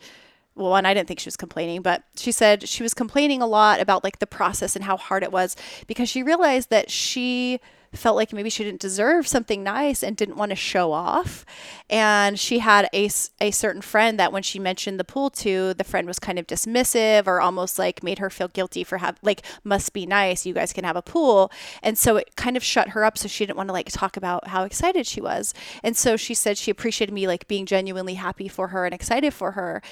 well, 0.56 0.70
one, 0.70 0.86
I 0.86 0.94
didn't 0.94 1.08
think 1.08 1.20
she 1.20 1.26
was 1.26 1.36
complaining, 1.36 1.82
but 1.82 2.02
she 2.16 2.30
said 2.30 2.68
she 2.68 2.82
was 2.82 2.94
complaining 2.94 3.42
a 3.42 3.46
lot 3.46 3.80
about 3.80 4.04
like 4.04 4.20
the 4.20 4.26
process 4.26 4.76
and 4.76 4.84
how 4.84 4.96
hard 4.96 5.22
it 5.22 5.32
was 5.32 5.56
because 5.86 6.08
she 6.08 6.22
realized 6.22 6.70
that 6.70 6.90
she 6.90 7.60
felt 7.96 8.16
like 8.16 8.32
maybe 8.32 8.50
she 8.50 8.64
didn't 8.64 8.80
deserve 8.80 9.26
something 9.26 9.62
nice 9.62 10.02
and 10.02 10.16
didn't 10.16 10.36
want 10.36 10.50
to 10.50 10.56
show 10.56 10.92
off. 10.92 11.44
And 11.88 12.38
she 12.38 12.58
had 12.58 12.88
a, 12.92 13.10
a 13.40 13.50
certain 13.50 13.82
friend 13.82 14.18
that 14.18 14.32
when 14.32 14.42
she 14.42 14.58
mentioned 14.58 14.98
the 14.98 15.04
pool 15.04 15.30
to, 15.30 15.74
the 15.74 15.84
friend 15.84 16.06
was 16.06 16.18
kind 16.18 16.38
of 16.38 16.46
dismissive 16.46 17.26
or 17.26 17.40
almost 17.40 17.78
like 17.78 18.02
made 18.02 18.18
her 18.18 18.30
feel 18.30 18.48
guilty 18.48 18.84
for 18.84 18.98
have 18.98 19.18
like 19.22 19.42
must 19.62 19.92
be 19.92 20.06
nice. 20.06 20.46
You 20.46 20.54
guys 20.54 20.72
can 20.72 20.84
have 20.84 20.96
a 20.96 21.02
pool. 21.02 21.50
And 21.82 21.96
so 21.98 22.16
it 22.16 22.36
kind 22.36 22.56
of 22.56 22.64
shut 22.64 22.90
her 22.90 23.04
up. 23.04 23.18
So 23.18 23.28
she 23.28 23.46
didn't 23.46 23.56
want 23.56 23.68
to 23.68 23.72
like 23.74 23.90
talk 23.90 24.16
about 24.16 24.48
how 24.48 24.64
excited 24.64 25.06
she 25.06 25.20
was. 25.20 25.54
And 25.82 25.96
so 25.96 26.16
she 26.16 26.34
said 26.34 26.58
she 26.58 26.70
appreciated 26.70 27.12
me 27.12 27.26
like 27.26 27.48
being 27.48 27.66
genuinely 27.66 28.14
happy 28.14 28.48
for 28.48 28.68
her 28.68 28.84
and 28.84 28.94
excited 28.94 29.32
for 29.34 29.52
her. 29.52 29.82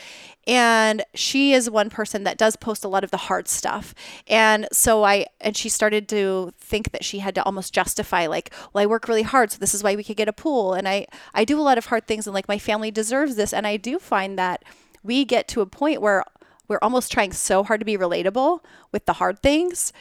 And 0.46 1.04
she 1.14 1.52
is 1.52 1.70
one 1.70 1.90
person 1.90 2.24
that 2.24 2.36
does 2.38 2.56
post 2.56 2.84
a 2.84 2.88
lot 2.88 3.04
of 3.04 3.10
the 3.10 3.16
hard 3.16 3.46
stuff. 3.48 3.94
And 4.26 4.66
so 4.72 5.04
I, 5.04 5.26
and 5.40 5.56
she 5.56 5.68
started 5.68 6.08
to 6.08 6.52
think 6.58 6.90
that 6.92 7.04
she 7.04 7.20
had 7.20 7.34
to 7.36 7.44
almost 7.44 7.72
justify, 7.92 8.26
like, 8.26 8.52
well, 8.72 8.82
I 8.82 8.86
work 8.86 9.06
really 9.06 9.22
hard, 9.22 9.52
so 9.52 9.58
this 9.58 9.74
is 9.74 9.82
why 9.82 9.94
we 9.94 10.04
could 10.04 10.16
get 10.16 10.28
a 10.28 10.32
pool. 10.32 10.72
And 10.72 10.88
I, 10.88 11.06
I 11.34 11.44
do 11.44 11.60
a 11.60 11.62
lot 11.62 11.78
of 11.78 11.86
hard 11.86 12.06
things, 12.06 12.26
and 12.26 12.34
like 12.34 12.48
my 12.48 12.58
family 12.58 12.90
deserves 12.90 13.36
this. 13.36 13.52
And 13.52 13.66
I 13.66 13.76
do 13.76 13.98
find 13.98 14.38
that 14.38 14.64
we 15.02 15.24
get 15.24 15.46
to 15.48 15.60
a 15.60 15.66
point 15.66 16.00
where 16.00 16.24
we're 16.68 16.78
almost 16.80 17.12
trying 17.12 17.32
so 17.32 17.62
hard 17.62 17.80
to 17.80 17.86
be 17.86 17.98
relatable 17.98 18.60
with 18.92 19.04
the 19.04 19.14
hard 19.14 19.40
things 19.40 19.92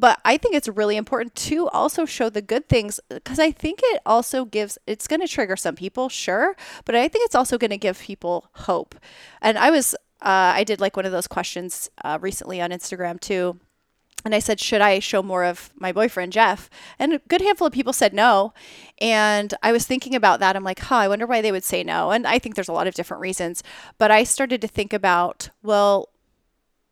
but 0.00 0.20
I 0.24 0.36
think 0.36 0.54
it's 0.54 0.68
really 0.68 0.96
important 0.96 1.34
to 1.34 1.68
also 1.70 2.04
show 2.04 2.30
the 2.30 2.40
good 2.40 2.68
things 2.68 3.00
because 3.08 3.40
I 3.40 3.50
think 3.50 3.80
it 3.82 4.00
also 4.06 4.44
gives 4.44 4.78
it's 4.86 5.08
going 5.08 5.20
to 5.20 5.26
trigger 5.26 5.56
some 5.56 5.74
people, 5.74 6.08
sure, 6.08 6.54
but 6.84 6.94
I 6.94 7.08
think 7.08 7.24
it's 7.26 7.34
also 7.34 7.58
going 7.58 7.72
to 7.72 7.78
give 7.78 7.98
people 7.98 8.48
hope. 8.52 8.94
And 9.42 9.58
I 9.58 9.70
was 9.70 9.94
uh, 10.22 10.54
I 10.54 10.62
did 10.62 10.80
like 10.80 10.96
one 10.96 11.04
of 11.04 11.10
those 11.10 11.26
questions 11.26 11.90
uh, 12.04 12.18
recently 12.20 12.60
on 12.60 12.70
Instagram 12.70 13.18
too. 13.18 13.58
And 14.24 14.34
I 14.34 14.40
said, 14.40 14.58
should 14.60 14.80
I 14.80 14.98
show 14.98 15.22
more 15.22 15.44
of 15.44 15.70
my 15.76 15.92
boyfriend, 15.92 16.32
Jeff? 16.32 16.68
And 16.98 17.14
a 17.14 17.18
good 17.28 17.40
handful 17.40 17.68
of 17.68 17.72
people 17.72 17.92
said 17.92 18.12
no. 18.12 18.52
And 19.00 19.54
I 19.62 19.70
was 19.70 19.86
thinking 19.86 20.14
about 20.14 20.40
that. 20.40 20.56
I'm 20.56 20.64
like, 20.64 20.80
huh, 20.80 20.96
I 20.96 21.08
wonder 21.08 21.26
why 21.26 21.40
they 21.40 21.52
would 21.52 21.64
say 21.64 21.84
no. 21.84 22.10
And 22.10 22.26
I 22.26 22.38
think 22.38 22.54
there's 22.54 22.68
a 22.68 22.72
lot 22.72 22.88
of 22.88 22.94
different 22.94 23.20
reasons. 23.20 23.62
But 23.96 24.10
I 24.10 24.24
started 24.24 24.60
to 24.60 24.68
think 24.68 24.92
about, 24.92 25.50
well, 25.62 26.08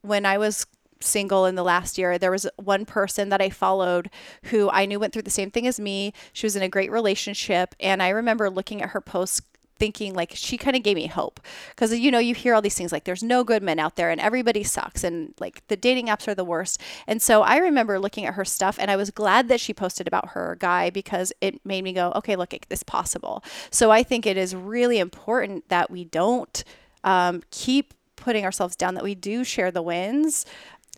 when 0.03 0.25
I 0.25 0.39
was 0.39 0.67
single 1.01 1.47
in 1.47 1.57
the 1.57 1.65
last 1.65 1.99
year, 1.99 2.17
there 2.17 2.31
was 2.31 2.47
one 2.57 2.87
person 2.87 3.29
that 3.29 3.43
I 3.43 3.51
followed 3.51 4.09
who 4.45 4.71
I 4.71 4.87
knew 4.87 5.01
went 5.01 5.13
through 5.13 5.23
the 5.23 5.31
same 5.31 5.51
thing 5.51 5.67
as 5.67 5.81
me. 5.81 6.13
She 6.33 6.47
was 6.47 6.57
in 6.57 6.63
a 6.63 6.69
great 6.69 6.91
relationship. 6.91 7.75
And 7.81 8.03
I 8.03 8.11
remember 8.11 8.49
looking 8.49 8.83
at 8.83 8.91
her 8.91 9.01
posts 9.01 9.43
thinking 9.79 10.15
like 10.15 10.33
she 10.35 10.57
kind 10.57 10.77
of 10.77 10.83
gave 10.83 10.97
me 10.97 11.07
hope. 11.07 11.41
Because 11.71 11.97
you 11.97 12.11
know 12.11 12.19
you 12.19 12.35
hear 12.35 12.55
all 12.55 12.63
these 12.63 12.75
things 12.75 12.93
like 12.93 13.05
there's 13.05 13.23
no 13.23 13.45
good 13.45 13.63
men 13.63 13.79
out 13.79 13.97
there 13.97 14.11
and 14.11 14.21
everybody 14.21 14.63
sucks 14.63 15.05
and 15.05 15.35
like 15.39 15.67
the 15.69 15.77
dating 15.77 16.07
apps 16.07 16.29
are 16.29 16.35
the 16.35 16.45
worst. 16.45 16.81
And 17.07 17.21
so 17.21 17.43
i 17.43 17.57
remember 17.57 17.99
looking 17.99 18.27
at 18.27 18.35
her 18.35 18.45
stuff 18.45 18.77
and 18.81 18.91
i 18.91 18.97
was 18.97 19.11
glad 19.11 19.49
that 19.49 19.61
she 19.61 19.73
posted 19.73 20.07
about 20.07 20.31
her 20.31 20.57
guy 20.59 20.91
because 20.91 21.33
it 21.41 21.65
made 21.65 21.85
me 21.85 21.93
go 21.93 22.13
okay 22.17 22.37
look 22.37 22.55
it's 22.55 22.83
possible. 22.83 23.43
So 23.71 23.91
i 23.91 24.03
think 24.03 24.27
it 24.27 24.37
is 24.37 24.55
really 24.55 24.99
important 24.99 25.69
that 25.69 25.91
we 25.91 26.05
don't 26.05 26.65
um, 27.05 27.43
keep 27.51 27.95
putting 28.17 28.45
ourselves 28.45 28.75
down 28.75 28.95
that 28.95 29.05
we 29.05 29.15
do 29.15 29.45
share 29.45 29.71
the 29.71 29.83
wins 29.83 30.47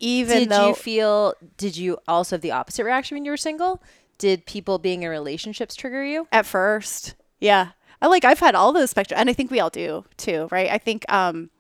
even 0.01 0.39
did 0.41 0.49
though 0.51 0.69
you 0.69 0.75
feel 0.75 1.35
did 1.57 1.77
you 1.77 1.99
also 2.07 2.37
have 2.37 2.41
the 2.41 2.53
opposite 2.53 2.85
reaction 2.85 3.17
when 3.17 3.25
you 3.25 3.33
were 3.33 3.37
single? 3.37 3.83
Did 4.19 4.47
people 4.47 4.79
being 4.79 5.03
in 5.03 5.11
relationships 5.11 5.75
trigger 5.75 6.05
you? 6.05 6.29
At 6.33 6.47
first 6.47 7.15
yeah 7.41 7.69
i 8.03 8.07
like 8.07 8.25
i've 8.25 8.39
had 8.39 8.55
all 8.55 8.73
those 8.73 8.91
spectrum 8.91 9.19
and 9.19 9.29
i 9.29 9.33
think 9.33 9.51
we 9.51 9.61
all 9.61 9.71
do 9.71 10.05
too 10.17 10.49
right? 10.51 10.71
I 10.71 10.79
think 10.79 11.11
um 11.13 11.51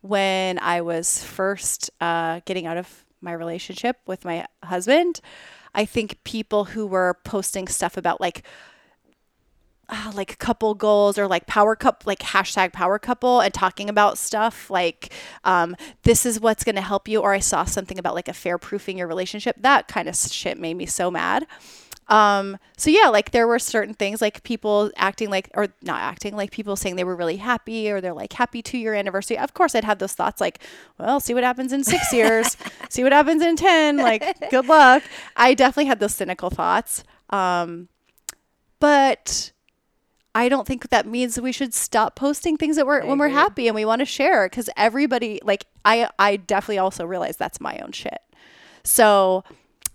when 0.00 0.58
i 0.58 0.80
was 0.80 1.22
first 1.22 1.90
uh 2.00 2.40
getting 2.44 2.66
out 2.66 2.76
of 2.76 3.04
my 3.20 3.32
relationship 3.32 3.98
with 4.06 4.24
my 4.24 4.46
husband 4.64 5.20
i 5.74 5.84
think 5.84 6.22
people 6.24 6.66
who 6.66 6.86
were 6.86 7.18
posting 7.24 7.68
stuff 7.68 7.96
about 7.96 8.20
like 8.20 8.44
uh, 9.90 10.12
like 10.14 10.38
couple 10.38 10.74
goals 10.74 11.18
or 11.18 11.26
like 11.26 11.46
power 11.46 11.74
cup 11.74 12.04
like 12.06 12.20
hashtag 12.20 12.72
power 12.72 12.98
couple 12.98 13.40
and 13.40 13.52
talking 13.52 13.90
about 13.90 14.16
stuff 14.16 14.70
like 14.70 15.12
um, 15.44 15.74
this 16.04 16.24
is 16.24 16.40
what's 16.40 16.62
going 16.62 16.76
to 16.76 16.80
help 16.80 17.08
you 17.08 17.20
or 17.20 17.32
i 17.34 17.40
saw 17.40 17.64
something 17.64 17.98
about 17.98 18.14
like 18.14 18.28
affair 18.28 18.56
proofing 18.56 18.96
your 18.98 19.08
relationship 19.08 19.56
that 19.58 19.88
kind 19.88 20.08
of 20.08 20.14
shit 20.14 20.58
made 20.58 20.74
me 20.74 20.86
so 20.86 21.10
mad 21.10 21.46
um, 22.10 22.58
so 22.76 22.90
yeah, 22.90 23.08
like 23.08 23.30
there 23.30 23.46
were 23.46 23.60
certain 23.60 23.94
things 23.94 24.20
like 24.20 24.42
people 24.42 24.90
acting 24.96 25.30
like, 25.30 25.48
or 25.54 25.68
not 25.82 26.00
acting 26.00 26.36
like 26.36 26.50
people 26.50 26.74
saying 26.74 26.96
they 26.96 27.04
were 27.04 27.14
really 27.14 27.36
happy 27.36 27.90
or 27.90 28.00
they're 28.00 28.12
like 28.12 28.32
happy 28.32 28.62
two 28.62 28.78
year 28.78 28.94
anniversary. 28.94 29.38
Of 29.38 29.54
course, 29.54 29.76
I'd 29.76 29.84
have 29.84 30.00
those 30.00 30.14
thoughts 30.14 30.40
like, 30.40 30.60
well, 30.98 31.20
see 31.20 31.34
what 31.34 31.44
happens 31.44 31.72
in 31.72 31.84
six 31.84 32.12
years, 32.12 32.56
see 32.90 33.04
what 33.04 33.12
happens 33.12 33.42
in 33.42 33.54
10, 33.54 33.98
like 33.98 34.50
good 34.50 34.66
luck. 34.66 35.04
I 35.36 35.54
definitely 35.54 35.86
had 35.86 36.00
those 36.00 36.14
cynical 36.14 36.50
thoughts. 36.50 37.04
Um, 37.30 37.88
but 38.80 39.52
I 40.34 40.48
don't 40.48 40.66
think 40.66 40.88
that 40.90 41.06
means 41.06 41.40
we 41.40 41.52
should 41.52 41.72
stop 41.72 42.16
posting 42.16 42.56
things 42.56 42.74
that 42.74 42.86
we're 42.86 43.06
when 43.06 43.18
we're 43.18 43.28
happy 43.28 43.68
and 43.68 43.74
we 43.74 43.84
want 43.84 44.00
to 44.00 44.04
share 44.04 44.48
because 44.48 44.68
everybody 44.76 45.40
like 45.44 45.66
I 45.84 46.08
I 46.18 46.36
definitely 46.36 46.78
also 46.78 47.04
realize 47.04 47.36
that's 47.36 47.60
my 47.60 47.78
own 47.78 47.92
shit. 47.92 48.18
So 48.82 49.44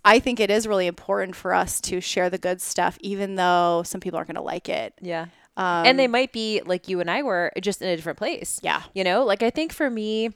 I 0.06 0.20
think 0.20 0.40
it 0.40 0.52
is 0.52 0.68
really 0.68 0.88
important 0.88 1.36
for 1.36 1.54
us 1.54 1.82
to 1.82 2.00
share 2.00 2.30
the 2.30 2.38
good 2.38 2.62
stuff, 2.62 2.98
even 3.02 3.36
though 3.36 3.82
some 3.84 4.00
people 4.00 4.18
aren't 4.18 4.28
going 4.28 4.36
to 4.36 4.42
like 4.42 4.70
it. 4.70 4.94
yeah 5.02 5.28
Um, 5.58 5.86
and 5.86 6.00
they 6.00 6.08
might 6.08 6.32
be 6.32 6.62
like 6.66 6.88
you 6.88 7.00
and 7.00 7.10
I 7.10 7.24
were 7.24 7.52
just 7.60 7.82
in 7.82 7.90
a 7.90 7.96
different 7.96 8.18
place. 8.20 8.60
Yeah. 8.62 8.84
You 8.94 9.04
know, 9.04 9.26
like 9.26 9.42
I 9.42 9.50
think 9.50 9.74
for 9.74 9.90
me, 9.90 10.30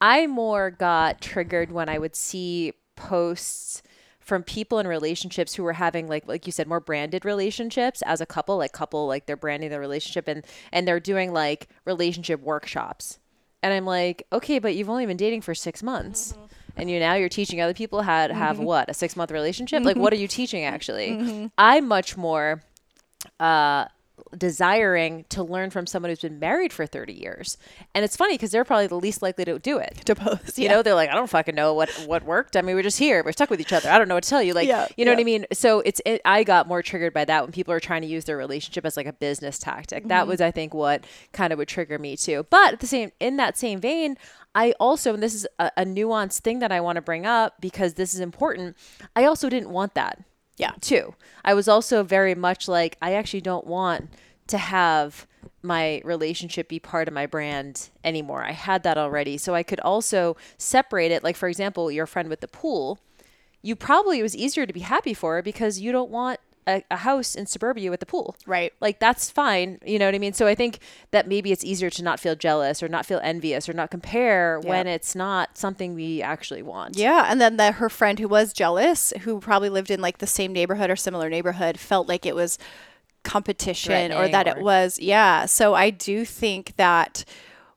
I 0.00 0.26
more 0.26 0.70
got 0.70 1.20
triggered 1.20 1.70
when 1.70 1.88
I 1.88 1.98
would 1.98 2.16
see 2.16 2.72
posts 2.96 3.82
from 4.20 4.42
people 4.42 4.78
in 4.78 4.86
relationships 4.86 5.54
who 5.54 5.62
were 5.62 5.74
having 5.74 6.08
like 6.08 6.26
like 6.26 6.46
you 6.46 6.52
said 6.52 6.66
more 6.66 6.80
branded 6.80 7.24
relationships 7.24 8.02
as 8.02 8.20
a 8.20 8.26
couple 8.26 8.56
like 8.56 8.72
couple 8.72 9.06
like 9.06 9.26
they're 9.26 9.36
branding 9.36 9.68
their 9.70 9.80
relationship 9.80 10.26
and 10.26 10.44
and 10.72 10.88
they're 10.88 11.00
doing 11.00 11.32
like 11.32 11.68
relationship 11.84 12.40
workshops 12.40 13.18
and 13.62 13.74
i'm 13.74 13.84
like 13.84 14.26
okay 14.32 14.58
but 14.58 14.74
you've 14.74 14.88
only 14.88 15.04
been 15.04 15.16
dating 15.16 15.42
for 15.42 15.54
six 15.54 15.82
months 15.82 16.34
and 16.76 16.90
you 16.90 16.98
now 16.98 17.14
you're 17.14 17.28
teaching 17.28 17.60
other 17.60 17.74
people 17.74 18.02
how 18.02 18.26
to 18.26 18.34
have 18.34 18.56
mm-hmm. 18.56 18.64
what? 18.64 18.90
A 18.90 18.94
six 18.94 19.16
month 19.16 19.30
relationship? 19.30 19.84
Like 19.84 19.96
what 19.96 20.12
are 20.12 20.16
you 20.16 20.28
teaching 20.28 20.64
actually? 20.64 21.10
Mm-hmm. 21.10 21.28
Mm-hmm. 21.28 21.46
I'm 21.58 21.88
much 21.88 22.16
more 22.16 22.62
uh 23.40 23.86
desiring 24.36 25.24
to 25.28 25.42
learn 25.42 25.70
from 25.70 25.86
someone 25.86 26.10
who's 26.10 26.20
been 26.20 26.38
married 26.38 26.72
for 26.72 26.86
30 26.86 27.12
years. 27.12 27.56
And 27.94 28.04
it's 28.04 28.16
funny 28.16 28.34
because 28.34 28.50
they're 28.50 28.64
probably 28.64 28.86
the 28.86 28.98
least 28.98 29.22
likely 29.22 29.44
to 29.44 29.58
do 29.58 29.78
it. 29.78 30.02
To 30.06 30.14
post. 30.14 30.58
you 30.58 30.68
know 30.68 30.82
they're 30.82 30.94
like 30.94 31.10
i 31.10 31.14
don't 31.14 31.30
fucking 31.30 31.54
know 31.54 31.74
what 31.74 31.90
what 32.06 32.24
worked. 32.24 32.56
I 32.56 32.62
mean 32.62 32.76
we're 32.76 32.82
just 32.82 32.98
here. 32.98 33.22
We're 33.24 33.32
stuck 33.32 33.50
with 33.50 33.60
each 33.60 33.72
other. 33.72 33.90
I 33.90 33.98
don't 33.98 34.08
know 34.08 34.14
what 34.14 34.24
to 34.24 34.30
tell 34.30 34.42
you. 34.42 34.52
Like 34.52 34.68
Yeah, 34.68 34.86
you 34.96 35.04
know 35.04 35.12
what 35.12 35.20
i 35.20 35.24
mean? 35.24 35.46
So 35.52 35.80
it's 35.80 36.00
it, 36.04 36.20
i 36.24 36.44
got 36.44 36.66
more 36.68 36.82
triggered 36.82 37.14
by 37.14 37.24
that 37.24 37.42
when 37.42 37.52
people 37.52 37.72
are 37.72 37.80
trying 37.80 38.02
to 38.02 38.08
use 38.08 38.24
their 38.24 38.36
relationship 38.36 38.84
as 38.84 38.96
like 38.96 39.06
a 39.06 39.12
business 39.12 39.58
tactic. 39.58 40.00
Mm-hmm. 40.00 40.08
that 40.08 40.26
was 40.26 40.40
i 40.40 40.50
think 40.50 40.74
what 40.74 41.04
kind 41.32 41.52
of 41.52 41.58
would 41.58 41.68
trigger 41.68 41.98
me 41.98 42.16
too. 42.16 42.46
But 42.50 42.74
at 42.74 42.80
the 42.80 42.86
same 42.86 43.12
in 43.20 43.36
that 43.36 43.56
same 43.56 43.80
vein 43.80 44.16
i 44.54 44.72
also 44.80 45.14
and 45.14 45.22
this 45.22 45.34
is 45.34 45.46
a, 45.58 45.70
a 45.78 45.84
nuanced 45.84 46.40
thing 46.40 46.58
that 46.60 46.70
i 46.72 46.80
want 46.80 46.96
to 46.96 47.02
bring 47.02 47.26
up 47.26 47.60
because 47.60 47.94
this 47.94 48.14
is 48.14 48.20
important 48.20 48.76
i 49.16 49.24
also 49.24 49.48
didn't 49.48 49.70
want 49.70 49.94
that 49.94 50.22
Yeah. 50.56 50.72
too. 50.80 51.14
I 51.44 51.54
was 51.54 51.68
also 51.68 52.02
very 52.02 52.34
much 52.34 52.68
like 52.68 52.96
I 53.02 53.14
actually 53.14 53.40
don't 53.40 53.66
want 53.66 54.10
to 54.46 54.58
have 54.58 55.26
my 55.62 56.00
relationship 56.04 56.68
be 56.68 56.78
part 56.78 57.08
of 57.08 57.14
my 57.14 57.26
brand 57.26 57.90
anymore. 58.04 58.44
I 58.44 58.52
had 58.52 58.82
that 58.84 58.98
already. 58.98 59.38
So 59.38 59.54
I 59.54 59.62
could 59.62 59.80
also 59.80 60.36
separate 60.58 61.10
it. 61.10 61.24
Like 61.24 61.36
for 61.36 61.48
example, 61.48 61.90
your 61.90 62.06
friend 62.06 62.28
with 62.28 62.40
the 62.40 62.48
pool, 62.48 62.98
you 63.62 63.74
probably 63.74 64.20
it 64.20 64.22
was 64.22 64.36
easier 64.36 64.66
to 64.66 64.72
be 64.72 64.80
happy 64.80 65.14
for 65.14 65.42
because 65.42 65.80
you 65.80 65.90
don't 65.90 66.10
want 66.10 66.38
a, 66.66 66.82
a 66.90 66.96
house 66.98 67.34
in 67.34 67.46
suburbia 67.46 67.90
with 67.90 68.02
a 68.02 68.06
pool. 68.06 68.36
Right. 68.46 68.72
Like 68.80 69.00
that's 69.00 69.30
fine. 69.30 69.78
You 69.84 69.98
know 69.98 70.06
what 70.06 70.14
I 70.14 70.18
mean? 70.18 70.32
So 70.32 70.46
I 70.46 70.54
think 70.54 70.78
that 71.10 71.28
maybe 71.28 71.52
it's 71.52 71.64
easier 71.64 71.90
to 71.90 72.02
not 72.02 72.20
feel 72.20 72.34
jealous 72.34 72.82
or 72.82 72.88
not 72.88 73.06
feel 73.06 73.20
envious 73.22 73.68
or 73.68 73.72
not 73.72 73.90
compare 73.90 74.60
when 74.60 74.86
it's 74.86 75.14
not 75.14 75.56
something 75.56 75.94
we 75.94 76.22
actually 76.22 76.62
want. 76.62 76.96
Yeah, 76.96 77.26
and 77.28 77.40
then 77.40 77.56
the, 77.56 77.72
her 77.72 77.88
friend 77.88 78.18
who 78.18 78.28
was 78.28 78.52
jealous, 78.52 79.12
who 79.22 79.40
probably 79.40 79.68
lived 79.68 79.90
in 79.90 80.00
like 80.00 80.18
the 80.18 80.26
same 80.26 80.52
neighborhood 80.52 80.90
or 80.90 80.96
similar 80.96 81.28
neighborhood, 81.28 81.78
felt 81.78 82.08
like 82.08 82.26
it 82.26 82.34
was 82.34 82.58
competition 83.24 84.12
or 84.12 84.28
that 84.28 84.46
it 84.46 84.58
was 84.58 84.98
yeah. 84.98 85.46
So 85.46 85.74
I 85.74 85.90
do 85.90 86.24
think 86.24 86.76
that 86.76 87.24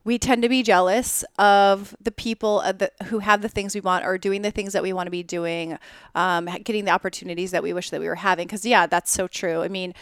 we 0.08 0.18
tend 0.18 0.40
to 0.40 0.48
be 0.48 0.62
jealous 0.62 1.22
of 1.38 1.94
the 2.00 2.10
people 2.10 2.60
the, 2.60 2.90
who 3.08 3.18
have 3.18 3.42
the 3.42 3.48
things 3.48 3.74
we 3.74 3.80
want 3.82 4.06
or 4.06 4.16
doing 4.16 4.40
the 4.40 4.50
things 4.50 4.72
that 4.72 4.82
we 4.82 4.90
want 4.90 5.06
to 5.06 5.10
be 5.10 5.22
doing, 5.22 5.76
um, 6.14 6.46
getting 6.64 6.86
the 6.86 6.90
opportunities 6.90 7.50
that 7.50 7.62
we 7.62 7.74
wish 7.74 7.90
that 7.90 8.00
we 8.00 8.06
were 8.06 8.14
having. 8.14 8.46
Because 8.46 8.64
yeah, 8.64 8.86
that's 8.86 9.12
so 9.12 9.28
true. 9.28 9.62
I 9.62 9.68
mean. 9.68 9.94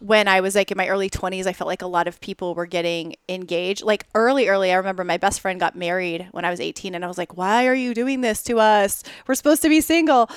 When 0.00 0.28
I 0.28 0.42
was 0.42 0.54
like 0.54 0.70
in 0.70 0.76
my 0.76 0.86
early 0.86 1.10
20s, 1.10 1.46
I 1.46 1.52
felt 1.52 1.66
like 1.66 1.82
a 1.82 1.86
lot 1.88 2.06
of 2.06 2.20
people 2.20 2.54
were 2.54 2.66
getting 2.66 3.16
engaged. 3.28 3.82
Like 3.82 4.06
early, 4.14 4.46
early, 4.46 4.70
I 4.70 4.76
remember 4.76 5.02
my 5.02 5.16
best 5.16 5.40
friend 5.40 5.58
got 5.58 5.74
married 5.74 6.28
when 6.30 6.44
I 6.44 6.50
was 6.50 6.60
18, 6.60 6.94
and 6.94 7.04
I 7.04 7.08
was 7.08 7.18
like, 7.18 7.36
why 7.36 7.66
are 7.66 7.74
you 7.74 7.94
doing 7.94 8.20
this 8.20 8.44
to 8.44 8.60
us? 8.60 9.02
We're 9.26 9.34
supposed 9.34 9.62
to 9.62 9.68
be 9.68 9.80
single. 9.80 10.30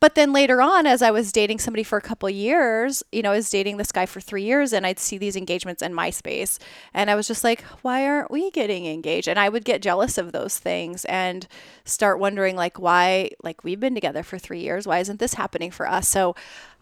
But 0.00 0.14
then 0.14 0.32
later 0.32 0.62
on, 0.62 0.86
as 0.86 1.02
I 1.02 1.10
was 1.10 1.30
dating 1.30 1.58
somebody 1.58 1.82
for 1.82 1.98
a 1.98 2.02
couple 2.02 2.30
years, 2.30 3.02
you 3.12 3.20
know, 3.20 3.32
I 3.32 3.36
was 3.36 3.50
dating 3.50 3.76
this 3.76 3.92
guy 3.92 4.06
for 4.06 4.18
three 4.20 4.42
years 4.42 4.72
and 4.72 4.86
I'd 4.86 4.98
see 4.98 5.18
these 5.18 5.36
engagements 5.36 5.82
in 5.82 5.92
MySpace. 5.92 6.58
And 6.94 7.10
I 7.10 7.14
was 7.14 7.26
just 7.26 7.44
like, 7.44 7.60
why 7.82 8.06
aren't 8.06 8.30
we 8.30 8.50
getting 8.50 8.86
engaged? 8.86 9.28
And 9.28 9.38
I 9.38 9.50
would 9.50 9.64
get 9.64 9.82
jealous 9.82 10.16
of 10.16 10.32
those 10.32 10.58
things 10.58 11.04
and 11.04 11.46
start 11.84 12.18
wondering, 12.18 12.56
like, 12.56 12.78
why, 12.78 13.30
like, 13.44 13.62
we've 13.62 13.78
been 13.78 13.94
together 13.94 14.22
for 14.22 14.38
three 14.38 14.60
years. 14.60 14.86
Why 14.86 15.00
isn't 15.00 15.20
this 15.20 15.34
happening 15.34 15.70
for 15.70 15.86
us? 15.86 16.08
So 16.08 16.34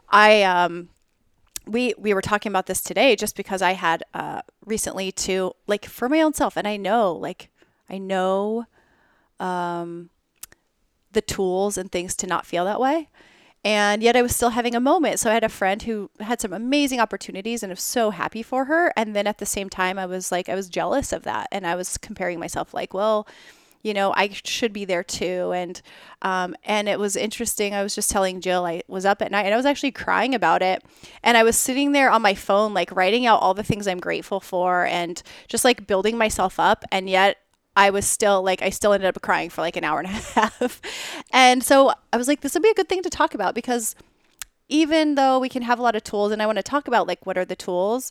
I, 0.08 0.44
um, 0.44 0.88
we 1.66 1.92
we 1.98 2.14
were 2.14 2.22
talking 2.22 2.50
about 2.50 2.66
this 2.66 2.80
today 2.80 3.14
just 3.14 3.36
because 3.36 3.60
I 3.60 3.72
had 3.72 4.02
uh 4.14 4.40
recently 4.64 5.12
to 5.12 5.52
like 5.66 5.84
for 5.84 6.08
my 6.08 6.22
own 6.22 6.32
self 6.32 6.56
and 6.56 6.66
I 6.66 6.78
know 6.78 7.12
like 7.12 7.50
I 7.90 7.98
know 7.98 8.64
um 9.38 10.08
the 11.12 11.20
tools 11.20 11.78
and 11.78 11.90
things 11.90 12.14
to 12.16 12.26
not 12.26 12.46
feel 12.46 12.64
that 12.64 12.80
way. 12.80 13.08
And 13.64 14.02
yet 14.02 14.16
I 14.16 14.22
was 14.22 14.34
still 14.36 14.50
having 14.50 14.74
a 14.74 14.80
moment. 14.80 15.18
So 15.18 15.30
I 15.30 15.34
had 15.34 15.44
a 15.44 15.48
friend 15.48 15.82
who 15.82 16.10
had 16.20 16.40
some 16.40 16.52
amazing 16.52 17.00
opportunities 17.00 17.62
and 17.62 17.70
I 17.70 17.74
was 17.74 17.82
so 17.82 18.10
happy 18.10 18.42
for 18.42 18.66
her. 18.66 18.92
And 18.96 19.16
then 19.16 19.26
at 19.26 19.38
the 19.38 19.46
same 19.46 19.68
time 19.68 19.98
I 19.98 20.06
was 20.06 20.30
like 20.30 20.48
I 20.48 20.54
was 20.54 20.68
jealous 20.68 21.12
of 21.12 21.24
that. 21.24 21.48
And 21.50 21.66
I 21.66 21.74
was 21.74 21.98
comparing 21.98 22.38
myself 22.38 22.72
like 22.72 22.94
well 22.94 23.26
you 23.80 23.94
know 23.94 24.12
i 24.16 24.28
should 24.28 24.72
be 24.72 24.84
there 24.84 25.04
too. 25.04 25.52
And 25.52 25.80
um, 26.22 26.54
and 26.64 26.88
it 26.88 26.98
was 26.98 27.16
interesting. 27.16 27.74
I 27.74 27.82
was 27.82 27.94
just 27.94 28.10
telling 28.10 28.40
jill 28.40 28.64
i 28.64 28.82
was 28.86 29.04
up 29.04 29.22
at 29.22 29.30
night 29.30 29.44
and 29.44 29.54
i 29.54 29.56
was 29.56 29.66
actually 29.66 29.92
crying 29.92 30.34
about 30.34 30.62
it. 30.62 30.84
And 31.24 31.36
i 31.36 31.42
was 31.42 31.56
sitting 31.56 31.92
there 31.92 32.10
on 32.10 32.22
my 32.22 32.34
phone 32.34 32.74
like 32.74 32.94
writing 32.94 33.26
out 33.26 33.40
all 33.42 33.54
the 33.54 33.62
things 33.64 33.88
i'm 33.88 34.00
grateful 34.00 34.40
for 34.40 34.86
and 34.86 35.20
just 35.48 35.64
like 35.64 35.86
building 35.86 36.16
myself 36.16 36.60
up. 36.60 36.84
And 36.92 37.10
yet 37.10 37.38
I 37.78 37.90
was 37.90 38.06
still 38.06 38.42
like, 38.42 38.60
I 38.60 38.70
still 38.70 38.92
ended 38.92 39.08
up 39.08 39.22
crying 39.22 39.50
for 39.50 39.60
like 39.60 39.76
an 39.76 39.84
hour 39.84 40.00
and 40.00 40.08
a 40.08 40.10
half. 40.40 40.82
and 41.32 41.62
so 41.62 41.92
I 42.12 42.16
was 42.16 42.26
like, 42.26 42.40
this 42.40 42.54
would 42.54 42.62
be 42.64 42.70
a 42.70 42.74
good 42.74 42.88
thing 42.88 43.04
to 43.04 43.08
talk 43.08 43.34
about 43.34 43.54
because 43.54 43.94
even 44.68 45.14
though 45.14 45.38
we 45.38 45.48
can 45.48 45.62
have 45.62 45.78
a 45.78 45.82
lot 45.82 45.94
of 45.94 46.02
tools 46.02 46.32
and 46.32 46.42
I 46.42 46.46
want 46.46 46.56
to 46.56 46.64
talk 46.64 46.88
about 46.88 47.06
like 47.06 47.24
what 47.24 47.38
are 47.38 47.44
the 47.44 47.54
tools, 47.54 48.10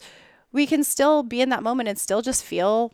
we 0.54 0.66
can 0.66 0.86
still 0.86 1.22
be 1.22 1.42
in 1.42 1.50
that 1.50 1.64
moment 1.64 1.90
and 1.90 2.00
still 2.00 2.22
just 2.22 2.46
feel 2.46 2.94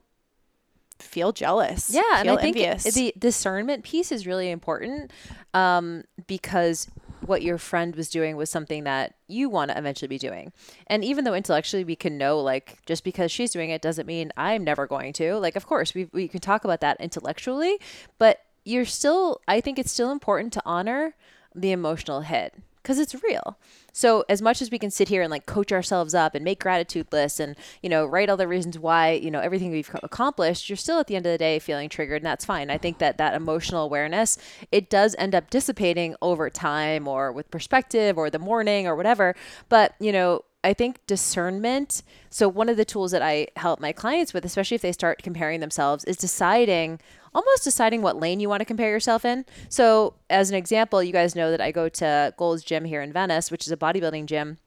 feel 0.98 1.32
jealous. 1.32 1.92
Yeah, 1.94 2.02
and 2.16 2.24
feel 2.28 2.38
I 2.38 2.42
think 2.42 2.58
envious. 2.58 2.84
the 2.96 3.14
discernment 3.20 3.84
piece 3.84 4.12
is 4.12 4.26
really 4.26 4.50
important 4.50 5.12
um, 5.54 6.06
because 6.26 6.88
what 7.28 7.42
your 7.42 7.58
friend 7.58 7.96
was 7.96 8.10
doing 8.10 8.36
was 8.36 8.50
something 8.50 8.84
that 8.84 9.16
you 9.28 9.50
want 9.50 9.72
to 9.72 9.78
eventually 9.78 10.08
be 10.08 10.18
doing. 10.18 10.52
And 10.88 11.04
even 11.04 11.24
though 11.24 11.34
intellectually 11.34 11.84
we 11.84 11.96
can 11.96 12.18
know, 12.18 12.40
like, 12.40 12.80
just 12.86 13.04
because 13.04 13.32
she's 13.32 13.52
doing 13.52 13.70
it 13.70 13.82
doesn't 13.82 14.06
mean 14.06 14.32
I'm 14.38 14.64
never 14.64 14.88
going 14.88 15.14
to. 15.14 15.36
Like, 15.36 15.56
of 15.56 15.66
course, 15.66 15.94
we, 15.94 16.10
we 16.12 16.28
can 16.28 16.40
talk 16.42 16.64
about 16.64 16.82
that 16.82 17.00
intellectually, 17.00 17.80
but 18.18 18.40
you're 18.66 18.86
still, 18.86 19.42
I 19.48 19.62
think 19.62 19.80
it's 19.80 19.92
still 19.92 20.12
important 20.12 20.54
to 20.54 20.62
honor 20.66 21.16
the 21.56 21.72
emotional 21.72 22.22
hit 22.22 22.54
because 22.84 23.00
it's 23.00 23.16
real. 23.24 23.58
So 23.94 24.26
as 24.28 24.42
much 24.42 24.62
as 24.62 24.70
we 24.70 24.78
can 24.78 24.92
sit 24.92 25.08
here 25.08 25.22
and 25.22 25.32
like 25.32 25.46
coach 25.46 25.72
ourselves 25.72 26.14
up 26.14 26.36
and 26.36 26.44
make 26.44 26.60
gratitude 26.60 27.08
lists 27.12 27.40
and 27.40 27.56
you 27.82 27.90
know 27.90 28.06
write 28.06 28.30
all 28.30 28.38
the 28.38 28.48
reasons 28.48 28.78
why 28.78 29.12
you 29.12 29.32
know 29.32 29.40
everything 29.40 29.72
we've 29.72 29.90
accomplished, 30.04 30.70
you're 30.70 30.78
still 30.78 31.00
at 31.00 31.08
the 31.08 31.16
end 31.16 31.26
of 31.26 31.32
the 31.32 31.38
day 31.38 31.60
feeling 31.60 31.90
triggered, 31.90 32.22
and 32.22 32.26
that's 32.26 32.46
fine. 32.46 32.70
I 32.70 32.78
think 32.78 32.98
that 33.00 33.18
that 33.18 33.34
emotional 33.34 33.86
awareness 33.86 34.38
it 34.72 34.90
does 34.90 35.16
end 35.18 35.34
up 35.34 35.50
dissipating 35.50 36.16
over 36.22 36.50
time 36.50 37.08
or 37.08 37.32
with 37.32 37.50
perspective 37.50 38.18
or 38.18 38.30
the 38.30 38.40
morning 38.40 38.86
or 38.86 38.96
whatever. 38.96 39.36
But 39.70 39.96
you 40.00 40.12
know 40.12 40.44
I 40.64 40.74
think 40.74 41.06
discernment. 41.08 42.04
So, 42.30 42.48
one 42.48 42.70
of 42.70 42.78
the 42.78 42.86
tools 42.86 43.12
that 43.12 43.22
I 43.22 43.48
help 43.58 43.80
my 43.80 43.92
clients 43.92 44.34
with, 44.34 44.46
especially 44.46 44.76
if 44.76 44.82
they 44.82 44.92
start 44.92 45.22
comparing 45.22 45.60
themselves, 45.60 46.04
is 46.06 46.18
deciding 46.18 47.00
almost 47.36 47.64
deciding 47.64 48.02
what 48.02 48.20
lane 48.20 48.40
you 48.40 48.48
want 48.48 48.62
to 48.62 48.66
compare 48.66 48.90
yourself 48.90 49.26
in. 49.26 49.46
So, 49.70 50.16
as 50.30 50.50
an 50.50 50.56
example, 50.56 51.04
you 51.04 51.12
guys 51.12 51.36
know 51.36 51.52
that 51.52 51.62
I 51.62 51.72
go 51.72 51.90
to 51.90 52.34
Gold's 52.38 52.64
Gym 52.64 52.86
here 52.86 53.02
in 53.02 53.12
Venice, 53.12 53.52
which 53.52 53.66
is 53.66 53.72
a 53.72 53.78
bodybuilding 53.78 54.26
gym 54.26 54.58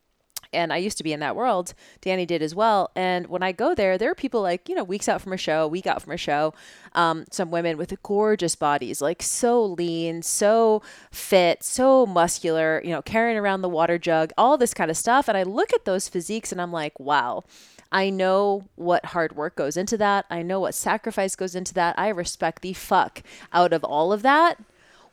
and 0.56 0.72
I 0.72 0.78
used 0.78 0.98
to 0.98 1.04
be 1.04 1.12
in 1.12 1.20
that 1.20 1.36
world. 1.36 1.74
Danny 2.00 2.26
did 2.26 2.42
as 2.42 2.54
well. 2.54 2.90
And 2.96 3.28
when 3.28 3.42
I 3.42 3.52
go 3.52 3.74
there, 3.74 3.98
there 3.98 4.10
are 4.10 4.14
people 4.14 4.42
like, 4.42 4.68
you 4.68 4.74
know, 4.74 4.82
weeks 4.82 5.08
out 5.08 5.20
from 5.20 5.32
a 5.32 5.36
show, 5.36 5.68
week 5.68 5.86
out 5.86 6.02
from 6.02 6.12
a 6.12 6.16
show, 6.16 6.54
um, 6.94 7.26
some 7.30 7.50
women 7.50 7.76
with 7.76 8.02
gorgeous 8.02 8.56
bodies, 8.56 9.00
like 9.00 9.22
so 9.22 9.64
lean, 9.64 10.22
so 10.22 10.82
fit, 11.10 11.62
so 11.62 12.06
muscular, 12.06 12.80
you 12.84 12.90
know, 12.90 13.02
carrying 13.02 13.38
around 13.38 13.62
the 13.62 13.68
water 13.68 13.98
jug, 13.98 14.32
all 14.36 14.56
this 14.58 14.74
kind 14.74 14.90
of 14.90 14.96
stuff. 14.96 15.28
And 15.28 15.36
I 15.36 15.42
look 15.42 15.72
at 15.72 15.84
those 15.84 16.08
physiques 16.08 16.50
and 16.50 16.60
I'm 16.60 16.72
like, 16.72 16.98
wow. 16.98 17.44
I 17.92 18.10
know 18.10 18.64
what 18.74 19.06
hard 19.06 19.36
work 19.36 19.54
goes 19.54 19.76
into 19.76 19.96
that. 19.98 20.26
I 20.28 20.42
know 20.42 20.58
what 20.58 20.74
sacrifice 20.74 21.36
goes 21.36 21.54
into 21.54 21.72
that. 21.74 21.96
I 21.96 22.08
respect 22.08 22.62
the 22.62 22.72
fuck 22.72 23.22
out 23.52 23.72
of 23.72 23.84
all 23.84 24.12
of 24.12 24.22
that 24.22 24.58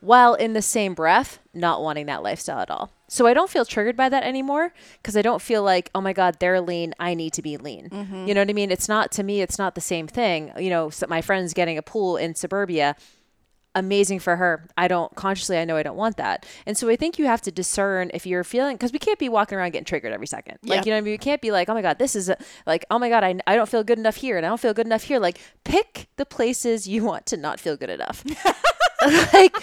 while 0.03 0.33
in 0.33 0.53
the 0.53 0.61
same 0.61 0.93
breath 0.93 1.39
not 1.53 1.81
wanting 1.81 2.07
that 2.07 2.23
lifestyle 2.23 2.59
at 2.59 2.69
all. 2.69 2.91
So 3.13 3.27
I 3.27 3.35
don't 3.35 3.47
feel 3.49 3.63
triggered 3.63 3.95
by 3.95 4.09
that 4.09 4.23
anymore 4.23 4.73
because 4.97 5.15
I 5.15 5.21
don't 5.21 5.39
feel 5.39 5.61
like, 5.61 5.91
oh 5.93 6.01
my 6.01 6.13
God, 6.13 6.37
they're 6.39 6.59
lean. 6.59 6.95
I 6.99 7.13
need 7.13 7.33
to 7.33 7.43
be 7.43 7.57
lean. 7.57 7.89
Mm-hmm. 7.89 8.27
You 8.27 8.33
know 8.33 8.41
what 8.41 8.49
I 8.49 8.53
mean? 8.53 8.71
It's 8.71 8.89
not, 8.89 9.11
to 9.11 9.21
me, 9.23 9.41
it's 9.41 9.59
not 9.59 9.75
the 9.75 9.81
same 9.81 10.07
thing. 10.07 10.51
You 10.57 10.71
know, 10.71 10.89
so 10.89 11.05
my 11.07 11.21
friend's 11.21 11.53
getting 11.53 11.77
a 11.77 11.83
pool 11.83 12.17
in 12.17 12.33
suburbia. 12.33 12.95
Amazing 13.75 14.19
for 14.19 14.35
her. 14.37 14.67
I 14.77 14.87
don't 14.87 15.13
consciously, 15.15 15.59
I 15.59 15.65
know 15.65 15.75
I 15.77 15.83
don't 15.83 15.95
want 15.95 16.17
that. 16.17 16.47
And 16.65 16.75
so 16.75 16.89
I 16.89 16.95
think 16.95 17.19
you 17.19 17.25
have 17.25 17.41
to 17.41 17.51
discern 17.51 18.09
if 18.15 18.25
you're 18.25 18.43
feeling, 18.43 18.75
because 18.77 18.91
we 18.91 18.97
can't 18.99 19.19
be 19.19 19.29
walking 19.29 19.59
around 19.59 19.71
getting 19.73 19.85
triggered 19.85 20.11
every 20.11 20.27
second. 20.27 20.57
Like, 20.63 20.77
Yeah. 20.77 20.83
you 20.85 20.91
know 20.91 20.95
what 20.95 20.97
I 20.97 21.01
mean? 21.01 21.13
We 21.13 21.17
can't 21.19 21.41
be 21.41 21.51
like, 21.51 21.69
oh 21.69 21.73
my 21.75 21.81
God, 21.83 21.99
this 21.99 22.15
is 22.15 22.29
a, 22.29 22.37
like, 22.65 22.83
oh 22.89 22.97
my 22.97 23.09
God, 23.09 23.23
I, 23.23 23.35
I 23.45 23.55
don't 23.55 23.69
feel 23.69 23.83
good 23.83 23.99
enough 23.99 24.15
here 24.15 24.37
and 24.37 24.45
I 24.45 24.49
don't 24.49 24.59
feel 24.59 24.73
good 24.73 24.87
enough 24.87 25.03
here. 25.03 25.19
Like, 25.19 25.39
pick 25.63 26.07
the 26.17 26.25
places 26.25 26.87
you 26.87 27.03
want 27.03 27.27
to 27.27 27.37
not 27.37 27.59
feel 27.59 27.75
good 27.77 27.89
enough. 27.91 28.23
like 29.33 29.55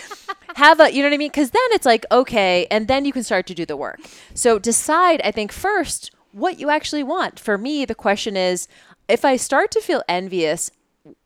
have 0.56 0.80
a 0.80 0.92
you 0.92 1.02
know 1.02 1.08
what 1.08 1.14
i 1.14 1.16
mean 1.16 1.30
because 1.30 1.50
then 1.50 1.62
it's 1.70 1.86
like 1.86 2.04
okay 2.10 2.66
and 2.70 2.88
then 2.88 3.04
you 3.04 3.12
can 3.12 3.22
start 3.22 3.46
to 3.46 3.54
do 3.54 3.64
the 3.64 3.76
work 3.76 4.00
so 4.34 4.58
decide 4.58 5.20
i 5.22 5.30
think 5.30 5.52
first 5.52 6.10
what 6.32 6.58
you 6.58 6.70
actually 6.70 7.02
want. 7.02 7.38
For 7.38 7.58
me, 7.58 7.84
the 7.84 7.94
question 7.94 8.36
is 8.36 8.68
if 9.08 9.24
I 9.24 9.36
start 9.36 9.70
to 9.72 9.80
feel 9.80 10.02
envious 10.08 10.70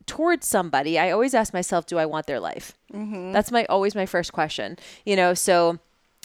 towards 0.06 0.46
somebody, 0.46 0.98
I 0.98 1.10
always 1.10 1.34
ask 1.34 1.52
myself, 1.52 1.86
do 1.86 1.98
I 1.98 2.06
want 2.06 2.26
their 2.26 2.40
life? 2.40 2.76
Mm-hmm. 2.92 3.32
That's 3.32 3.50
my 3.50 3.64
always 3.66 3.94
my 3.94 4.06
first 4.06 4.32
question. 4.32 4.78
You 5.04 5.16
know, 5.16 5.34
so 5.34 5.78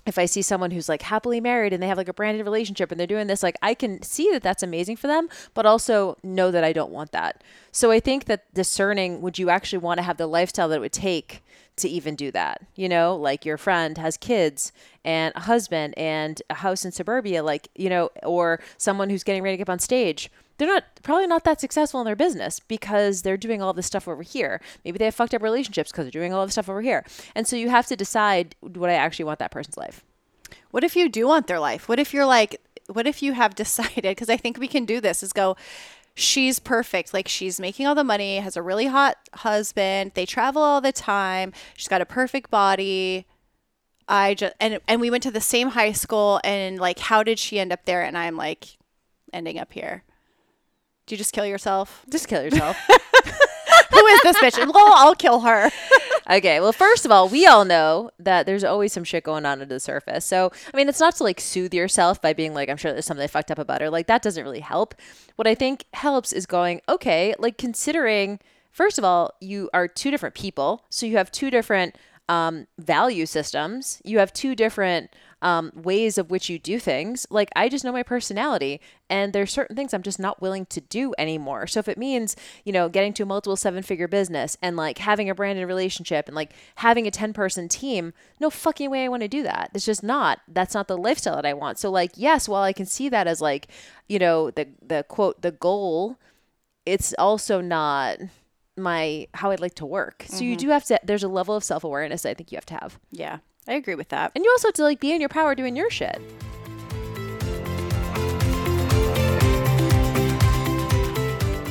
if 0.10 0.18
I 0.18 0.26
see 0.26 0.42
someone 0.42 0.72
who's 0.72 0.90
like 0.90 1.04
happily 1.04 1.40
married 1.40 1.72
and 1.72 1.82
they 1.82 1.88
have 1.88 1.98
like 1.98 2.10
a 2.10 2.14
branded 2.14 2.46
relationship 2.46 2.92
and 2.92 3.00
they're 3.00 3.08
doing 3.08 3.28
this, 3.28 3.42
like 3.42 3.56
I 3.62 3.74
can 3.74 4.02
see 4.02 4.30
that 4.32 4.44
that's 4.44 4.64
amazing 4.64 4.98
for 4.98 5.08
them, 5.08 5.30
but 5.54 5.66
also 5.66 6.18
know 6.24 6.52
that 6.52 6.66
I 6.66 6.74
don't 6.74 6.92
want 6.92 7.14
that. 7.14 7.42
So 7.72 7.92
I 7.92 8.02
think 8.02 8.26
that 8.26 8.54
discerning 8.54 9.22
would 9.22 9.40
you 9.40 9.50
actually 9.50 9.80
want 9.80 10.00
to 10.00 10.04
have 10.04 10.18
the 10.18 10.28
lifestyle 10.28 10.68
that 10.70 10.76
it 10.76 10.82
would 10.82 10.92
take 10.92 11.42
to 11.78 11.88
even 11.88 12.16
do 12.16 12.32
that? 12.32 12.64
You 12.76 12.90
know, 12.90 13.16
like 13.16 13.46
your 13.46 13.58
friend 13.58 13.98
has 13.98 14.18
kids 14.18 14.74
and 15.06 15.32
a 15.36 15.42
husband 15.42 15.94
and 15.96 16.42
a 16.50 16.56
house 16.56 16.84
in 16.84 16.92
suburbia, 16.92 17.44
like, 17.44 17.70
you 17.76 17.90
know, 17.90 18.10
or 18.24 18.60
someone 18.78 19.10
who's 19.10 19.24
getting 19.24 19.44
ready 19.44 19.54
to 19.54 19.58
get 19.60 19.70
up 19.70 19.74
on 19.74 19.80
stage 19.80 20.30
they're 20.60 20.68
not 20.68 20.84
probably 21.02 21.26
not 21.26 21.46
that 21.46 21.60
successful 21.60 22.02
in 22.02 22.06
their 22.06 22.16
business 22.16 22.60
because 22.60 23.22
they're 23.22 23.38
doing 23.38 23.62
all 23.62 23.74
this 23.74 23.88
stuff 23.88 24.08
over 24.08 24.22
here. 24.22 24.62
Maybe 24.84 24.98
they 24.98 25.06
have 25.06 25.16
fucked 25.16 25.34
up 25.34 25.42
relationships 25.42 25.92
because 25.92 26.06
they're 26.06 26.12
doing 26.12 26.34
all 26.34 26.46
this 26.46 26.54
stuff 26.54 26.70
over 26.70 26.82
here. 26.82 27.06
And 27.34 27.48
so 27.48 27.56
you 27.56 27.70
have 27.70 27.88
to 27.88 27.96
decide 27.96 28.56
what 28.60 28.90
I 28.90 28.94
actually 28.94 29.26
want 29.26 29.40
that 29.40 29.52
person's 29.52 29.78
life? 29.78 30.04
What 30.72 30.84
if 30.84 30.96
you 30.96 31.10
do 31.10 31.28
want 31.28 31.48
their 31.48 31.60
life? 31.60 31.88
What 31.88 31.98
if 31.98 32.14
you're 32.14 32.26
like, 32.26 32.62
what 32.88 33.08
if 33.08 33.24
you 33.24 33.34
have 33.34 33.56
decided? 33.64 34.04
Because 34.04 34.30
I 34.30 34.38
think 34.38 34.60
we 34.60 34.68
can 34.68 34.86
do 34.86 35.00
this 35.00 35.24
is 35.24 35.34
go, 35.34 35.56
she's 36.14 36.60
perfect. 36.60 37.14
Like 37.14 37.30
she's 37.30 37.60
making 37.60 37.88
all 37.88 37.96
the 37.96 38.04
money, 38.04 38.38
has 38.38 38.58
a 38.58 38.62
really 38.62 38.88
hot 38.88 39.18
husband, 39.34 40.12
they 40.14 40.26
travel 40.26 40.62
all 40.62 40.82
the 40.82 40.92
time, 40.92 41.54
she's 41.76 41.88
got 41.88 42.02
a 42.02 42.06
perfect 42.06 42.52
body. 42.52 43.26
I 44.10 44.34
just 44.34 44.56
and 44.60 44.80
and 44.88 45.00
we 45.00 45.12
went 45.12 45.24
to 45.24 45.32
the 45.32 45.40
same 45.40 45.70
high 45.70 45.92
school 45.92 46.42
and 46.44 46.80
like 46.80 46.98
how 46.98 47.22
did 47.22 47.38
she 47.38 47.60
end 47.60 47.72
up 47.72 47.86
there 47.86 48.02
and 48.04 48.18
I'm 48.18 48.36
like 48.36 48.78
ending 49.32 49.58
up 49.58 49.72
here. 49.72 50.04
Do 51.10 51.16
you 51.16 51.18
just 51.18 51.34
kill 51.34 51.46
yourself? 51.48 52.06
Just 52.08 52.28
kill 52.28 52.44
yourself. 52.44 52.78
Who 53.92 54.06
is 54.06 54.22
this 54.22 54.38
bitch? 54.38 54.58
Well, 54.72 54.94
I'll 54.96 55.16
kill 55.16 55.40
her. 55.40 55.72
okay. 56.30 56.60
Well, 56.60 56.72
first 56.72 57.04
of 57.04 57.12
all, 57.12 57.28
we 57.28 57.48
all 57.48 57.66
know 57.66 58.12
that 58.20 58.46
there's 58.46 58.64
always 58.64 58.94
some 58.94 59.04
shit 59.04 59.24
going 59.24 59.44
on 59.44 59.54
under 59.54 59.66
the 59.66 59.80
surface. 59.80 60.24
So, 60.24 60.52
I 60.72 60.78
mean, 60.78 60.88
it's 60.88 61.00
not 61.00 61.16
to 61.16 61.24
like 61.24 61.42
soothe 61.42 61.74
yourself 61.74 62.22
by 62.22 62.34
being 62.34 62.54
like, 62.54 62.70
I'm 62.70 62.78
sure 62.78 62.92
there's 62.92 63.08
something 63.08 63.24
I 63.24 63.28
fucked 63.28 63.50
up 63.50 63.58
about 63.58 63.82
her. 63.82 63.90
Like, 63.90 64.06
that 64.06 64.22
doesn't 64.22 64.44
really 64.44 64.60
help. 64.60 64.94
What 65.36 65.48
I 65.48 65.56
think 65.56 65.86
helps 65.94 66.32
is 66.32 66.46
going, 66.46 66.82
okay, 66.88 67.34
like 67.40 67.58
considering, 67.58 68.40
first 68.72 69.00
of 69.00 69.04
all, 69.04 69.34
you 69.42 69.68
are 69.74 69.88
two 69.88 70.12
different 70.12 70.36
people. 70.36 70.86
So 70.92 71.08
you 71.08 71.18
have 71.18 71.32
two 71.32 71.50
different 71.50 71.96
um, 72.28 72.68
value 72.78 73.26
systems. 73.26 74.00
You 74.06 74.20
have 74.20 74.32
two 74.32 74.56
different 74.56 75.10
um, 75.42 75.72
ways 75.76 76.18
of 76.18 76.32
which 76.32 76.50
you 76.50 76.60
do 76.60 76.80
things. 76.80 77.26
Like 77.30 77.50
I 77.56 77.70
just 77.70 77.84
know 77.84 77.92
my 77.92 78.04
personality, 78.04 78.82
and 79.10 79.34
there's 79.34 79.52
certain 79.52 79.76
things 79.76 79.94
I'm 79.94 80.04
just 80.04 80.20
not 80.20 80.42
willing 80.42 80.66
to 80.68 80.82
do 80.82 81.14
anymore. 81.18 81.68
So 81.68 81.80
if 81.80 81.88
it 81.88 81.98
means 81.98 82.36
you 82.66 82.72
know 82.72 82.90
getting 82.90 83.14
to 83.14 83.24
a 83.24 83.26
multiple 83.26 83.56
seven 83.56 83.84
figure 83.84 84.08
business 84.08 84.58
and 84.62 84.76
like 84.76 84.98
having 85.00 85.30
a 85.30 85.36
branded 85.36 85.68
relationship 85.68 86.28
and 86.28 86.36
like 86.36 86.54
having 86.76 87.08
a 87.08 87.12
ten 87.12 87.34
person 87.34 87.68
team, 87.70 88.14
no 88.40 88.50
fucking 88.50 88.90
way 88.90 89.06
I 89.06 89.10
want 89.10 89.24
to 89.24 89.28
do 89.28 89.44
that. 89.44 89.72
It's 89.74 89.86
just 89.86 90.04
not. 90.04 90.40
That's 90.48 90.74
not 90.74 90.88
the 90.88 90.98
lifestyle 90.98 91.36
that 91.36 91.46
I 91.46 91.54
want. 91.54 91.80
So 91.80 91.90
like 91.90 92.12
yes, 92.16 92.50
while 92.50 92.64
I 92.64 92.74
can 92.74 92.86
see 92.86 93.10
that 93.10 93.28
as 93.28 93.42
like 93.42 93.68
you 94.08 94.20
know 94.20 94.52
the 94.52 94.68
the 94.86 95.06
quote 95.08 95.42
the 95.42 95.52
goal, 95.52 96.18
it's 96.86 97.14
also 97.18 97.62
not 97.62 98.18
my 98.80 99.28
how 99.34 99.52
I'd 99.52 99.60
like 99.60 99.76
to 99.76 99.86
work. 99.86 100.26
So 100.28 100.36
mm-hmm. 100.36 100.46
you 100.46 100.56
do 100.56 100.70
have 100.70 100.86
to 100.86 101.00
there's 101.04 101.24
a 101.24 101.28
level 101.28 101.56
of 101.56 101.64
self-awareness 101.64 102.26
I 102.26 102.34
think 102.34 102.52
you 102.52 102.58
have 102.58 102.66
to 102.68 102.74
have. 102.76 103.00
Yeah. 103.12 103.40
I 103.68 103.74
agree 103.74 103.96
with 103.96 104.10
that. 104.10 104.32
And 104.36 104.44
you 104.44 104.52
also 104.52 104.70
have 104.70 104.76
to 104.76 104.84
like 104.84 105.00
be 105.00 105.12
in 105.12 105.20
your 105.20 105.30
power 105.30 105.56
doing 105.56 105.76
your 105.76 105.90
shit. 105.90 106.20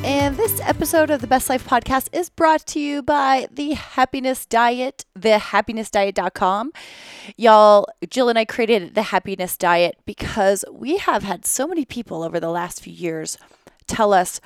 And 0.05 0.37
this 0.37 0.61
episode 0.61 1.11
of 1.11 1.21
the 1.21 1.27
Best 1.27 1.51
Life 1.51 1.67
podcast 1.67 2.09
is 2.13 2.31
brought 2.31 2.65
to 2.69 2.81
you 2.81 3.03
by 3.03 3.47
The 3.53 3.73
Happiness 3.73 4.47
Diet, 4.47 5.05
thehappinessdiet.com. 5.19 6.73
Y'all, 7.37 7.87
Jill 8.09 8.29
and 8.31 8.39
I 8.39 8.45
created 8.45 8.95
The 8.95 9.03
Happiness 9.03 9.57
Diet 9.57 9.99
because 10.07 10.65
we 10.73 10.97
have 10.97 11.25
had 11.25 11.45
so 11.45 11.67
many 11.67 11.85
people 11.85 12.23
over 12.23 12.41
the 12.41 12.49
last 12.49 12.83
few 12.83 12.93
years 12.93 13.37
tell 13.87 14.15
us, 14.15 14.41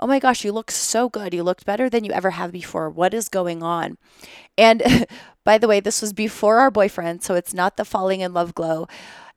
oh 0.00 0.06
my 0.06 0.18
gosh, 0.18 0.44
you 0.44 0.52
look 0.52 0.70
so 0.70 1.08
good. 1.08 1.34
You 1.34 1.42
looked 1.42 1.66
better 1.66 1.88
than 1.88 2.04
you 2.04 2.12
ever 2.12 2.30
have 2.30 2.50
before. 2.50 2.88
What 2.90 3.14
is 3.14 3.28
going 3.28 3.62
on? 3.62 3.98
And 4.58 5.06
by 5.44 5.58
the 5.58 5.68
way, 5.68 5.80
this 5.80 6.00
was 6.00 6.12
before 6.12 6.58
our 6.58 6.70
boyfriend, 6.70 7.22
so 7.22 7.34
it's 7.34 7.54
not 7.54 7.76
the 7.76 7.84
falling 7.84 8.20
in 8.20 8.32
love 8.32 8.54
glow. 8.54 8.88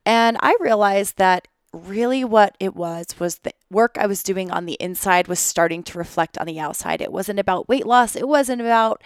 And 0.06 0.36
I 0.40 0.56
realized 0.60 1.18
that 1.18 1.48
really 1.72 2.24
what 2.24 2.56
it 2.60 2.74
was 2.74 3.18
was 3.18 3.38
the 3.38 3.52
work 3.70 3.96
I 3.98 4.06
was 4.06 4.22
doing 4.22 4.50
on 4.50 4.64
the 4.64 4.76
inside 4.80 5.28
was 5.28 5.40
starting 5.40 5.82
to 5.84 5.98
reflect 5.98 6.38
on 6.38 6.46
the 6.46 6.60
outside. 6.60 7.00
It 7.00 7.12
wasn't 7.12 7.40
about 7.40 7.68
weight 7.68 7.86
loss, 7.86 8.16
it 8.16 8.28
wasn't 8.28 8.60
about 8.60 9.02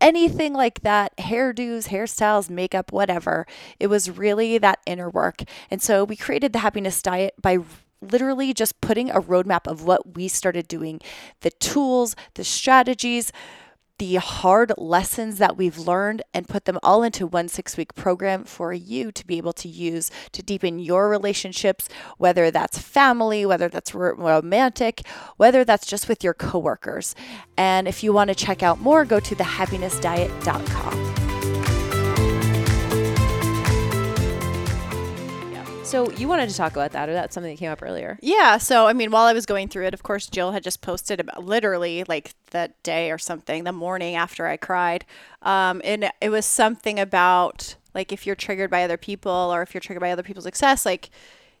anything 0.00 0.52
like 0.52 0.80
that 0.80 1.16
hairdos, 1.16 1.88
hairstyles, 1.88 2.50
makeup, 2.50 2.92
whatever. 2.92 3.46
It 3.78 3.86
was 3.86 4.10
really 4.10 4.58
that 4.58 4.80
inner 4.84 5.08
work. 5.08 5.42
And 5.70 5.80
so 5.80 6.04
we 6.04 6.16
created 6.16 6.52
the 6.52 6.58
happiness 6.58 7.00
diet 7.00 7.34
by 7.40 7.58
literally 8.02 8.52
just 8.52 8.80
putting 8.80 9.10
a 9.10 9.20
roadmap 9.20 9.66
of 9.66 9.84
what 9.84 10.16
we 10.16 10.28
started 10.28 10.68
doing, 10.68 11.00
the 11.40 11.50
tools, 11.50 12.14
the 12.34 12.44
strategies, 12.44 13.32
the 13.98 14.16
hard 14.16 14.72
lessons 14.76 15.38
that 15.38 15.56
we've 15.56 15.78
learned 15.78 16.22
and 16.34 16.48
put 16.48 16.64
them 16.64 16.76
all 16.82 17.04
into 17.04 17.24
one 17.24 17.46
six 17.46 17.76
week 17.76 17.94
program 17.94 18.42
for 18.42 18.72
you 18.72 19.12
to 19.12 19.24
be 19.24 19.38
able 19.38 19.52
to 19.52 19.68
use 19.68 20.10
to 20.32 20.42
deepen 20.42 20.80
your 20.80 21.08
relationships, 21.08 21.88
whether 22.18 22.50
that's 22.50 22.78
family, 22.78 23.46
whether 23.46 23.68
that's 23.68 23.94
romantic, 23.94 25.06
whether 25.36 25.64
that's 25.64 25.86
just 25.86 26.08
with 26.08 26.24
your 26.24 26.34
coworkers. 26.34 27.14
And 27.56 27.86
if 27.86 28.02
you 28.02 28.12
want 28.12 28.28
to 28.28 28.34
check 28.34 28.60
out 28.62 28.80
more, 28.80 29.04
go 29.04 29.20
to 29.20 29.36
thehappinessdiet.com. 29.36 31.21
So 35.92 36.10
you 36.12 36.26
wanted 36.26 36.48
to 36.48 36.56
talk 36.56 36.72
about 36.72 36.92
that, 36.92 37.10
or 37.10 37.12
that's 37.12 37.34
something 37.34 37.52
that 37.52 37.58
came 37.58 37.70
up 37.70 37.82
earlier? 37.82 38.18
Yeah. 38.22 38.56
So 38.56 38.86
I 38.86 38.94
mean, 38.94 39.10
while 39.10 39.26
I 39.26 39.34
was 39.34 39.44
going 39.44 39.68
through 39.68 39.84
it, 39.84 39.92
of 39.92 40.02
course, 40.02 40.26
Jill 40.26 40.52
had 40.52 40.64
just 40.64 40.80
posted 40.80 41.20
about 41.20 41.44
literally 41.44 42.02
like 42.08 42.32
that 42.52 42.82
day 42.82 43.10
or 43.10 43.18
something, 43.18 43.64
the 43.64 43.72
morning 43.72 44.14
after 44.14 44.46
I 44.46 44.56
cried, 44.56 45.04
um, 45.42 45.82
and 45.84 46.10
it 46.22 46.30
was 46.30 46.46
something 46.46 46.98
about 46.98 47.76
like 47.94 48.10
if 48.10 48.26
you're 48.26 48.34
triggered 48.34 48.70
by 48.70 48.84
other 48.84 48.96
people 48.96 49.30
or 49.30 49.60
if 49.60 49.74
you're 49.74 49.82
triggered 49.82 50.00
by 50.00 50.10
other 50.10 50.22
people's 50.22 50.46
success, 50.46 50.86
like 50.86 51.10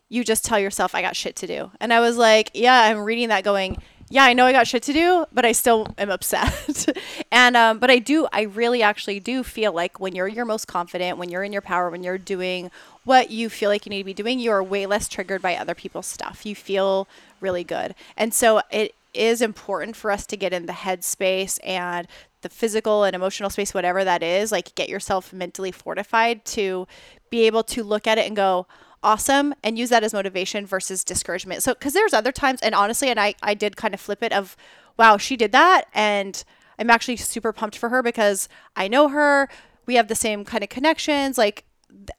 you 0.08 0.24
just 0.24 0.46
tell 0.46 0.58
yourself, 0.58 0.94
I 0.94 1.02
got 1.02 1.14
shit 1.14 1.36
to 1.36 1.46
do. 1.46 1.70
And 1.78 1.92
I 1.92 2.00
was 2.00 2.16
like, 2.16 2.52
yeah, 2.54 2.84
I'm 2.84 3.00
reading 3.00 3.28
that 3.28 3.44
going, 3.44 3.76
yeah, 4.12 4.24
I 4.24 4.34
know 4.34 4.44
I 4.44 4.52
got 4.52 4.66
shit 4.66 4.82
to 4.84 4.92
do, 4.92 5.24
but 5.32 5.46
I 5.46 5.52
still 5.52 5.88
am 5.96 6.10
upset. 6.10 6.86
and 7.32 7.56
um, 7.56 7.78
but 7.78 7.90
I 7.90 7.98
do, 7.98 8.28
I 8.30 8.42
really 8.42 8.82
actually 8.82 9.20
do 9.20 9.42
feel 9.42 9.72
like 9.72 10.00
when 10.00 10.14
you're 10.14 10.28
your 10.28 10.44
most 10.44 10.66
confident, 10.66 11.16
when 11.16 11.30
you're 11.30 11.42
in 11.42 11.52
your 11.52 11.62
power, 11.62 11.88
when 11.88 12.02
you're 12.02 12.18
doing 12.18 12.70
what 13.04 13.30
you 13.30 13.48
feel 13.48 13.68
like 13.70 13.86
you 13.86 13.90
need 13.90 13.98
to 13.98 14.04
be 14.04 14.14
doing, 14.14 14.38
you 14.38 14.50
are 14.50 14.62
way 14.62 14.86
less 14.86 15.08
triggered 15.08 15.42
by 15.42 15.56
other 15.56 15.74
people's 15.74 16.06
stuff. 16.06 16.46
You 16.46 16.54
feel 16.54 17.08
really 17.40 17.64
good, 17.64 17.94
and 18.16 18.32
so 18.32 18.62
it 18.70 18.94
is 19.14 19.42
important 19.42 19.94
for 19.94 20.10
us 20.10 20.26
to 20.26 20.36
get 20.36 20.52
in 20.52 20.66
the 20.66 20.72
headspace 20.72 21.58
and 21.62 22.08
the 22.40 22.48
physical 22.48 23.04
and 23.04 23.14
emotional 23.14 23.50
space, 23.50 23.74
whatever 23.74 24.04
that 24.04 24.22
is. 24.22 24.50
Like 24.50 24.74
get 24.74 24.88
yourself 24.88 25.32
mentally 25.32 25.70
fortified 25.70 26.44
to 26.46 26.86
be 27.30 27.42
able 27.46 27.62
to 27.64 27.82
look 27.82 28.06
at 28.06 28.18
it 28.18 28.26
and 28.26 28.34
go 28.34 28.66
awesome 29.02 29.54
and 29.62 29.78
use 29.78 29.90
that 29.90 30.04
as 30.04 30.14
motivation 30.14 30.66
versus 30.66 31.04
discouragement. 31.04 31.62
So, 31.62 31.74
because 31.74 31.92
there's 31.92 32.12
other 32.12 32.32
times, 32.32 32.60
and 32.60 32.74
honestly, 32.74 33.08
and 33.08 33.18
I, 33.18 33.34
I 33.42 33.54
did 33.54 33.76
kind 33.76 33.94
of 33.94 34.00
flip 34.00 34.22
it 34.22 34.32
of, 34.32 34.56
wow, 34.96 35.16
she 35.16 35.36
did 35.36 35.52
that. 35.52 35.86
And 35.94 36.42
I'm 36.78 36.90
actually 36.90 37.16
super 37.16 37.52
pumped 37.52 37.76
for 37.76 37.88
her 37.88 38.02
because 38.02 38.48
I 38.76 38.88
know 38.88 39.08
her. 39.08 39.48
We 39.86 39.96
have 39.96 40.08
the 40.08 40.14
same 40.14 40.44
kind 40.44 40.62
of 40.62 40.70
connections. 40.70 41.36
Like, 41.36 41.64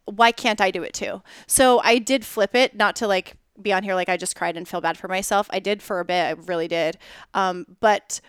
why 0.05 0.31
can't 0.31 0.61
I 0.61 0.71
do 0.71 0.83
it 0.83 0.93
too? 0.93 1.21
So 1.47 1.79
I 1.83 1.97
did 1.99 2.25
flip 2.25 2.55
it, 2.55 2.75
not 2.75 2.95
to 2.97 3.07
like 3.07 3.35
be 3.61 3.71
on 3.71 3.83
here 3.83 3.95
like 3.95 4.09
I 4.09 4.17
just 4.17 4.35
cried 4.35 4.57
and 4.57 4.67
feel 4.67 4.81
bad 4.81 4.97
for 4.97 5.07
myself. 5.07 5.47
I 5.51 5.59
did 5.59 5.81
for 5.81 5.99
a 5.99 6.05
bit. 6.05 6.23
I 6.23 6.31
really 6.31 6.67
did. 6.67 6.97
Um, 7.33 7.65
but 7.79 8.19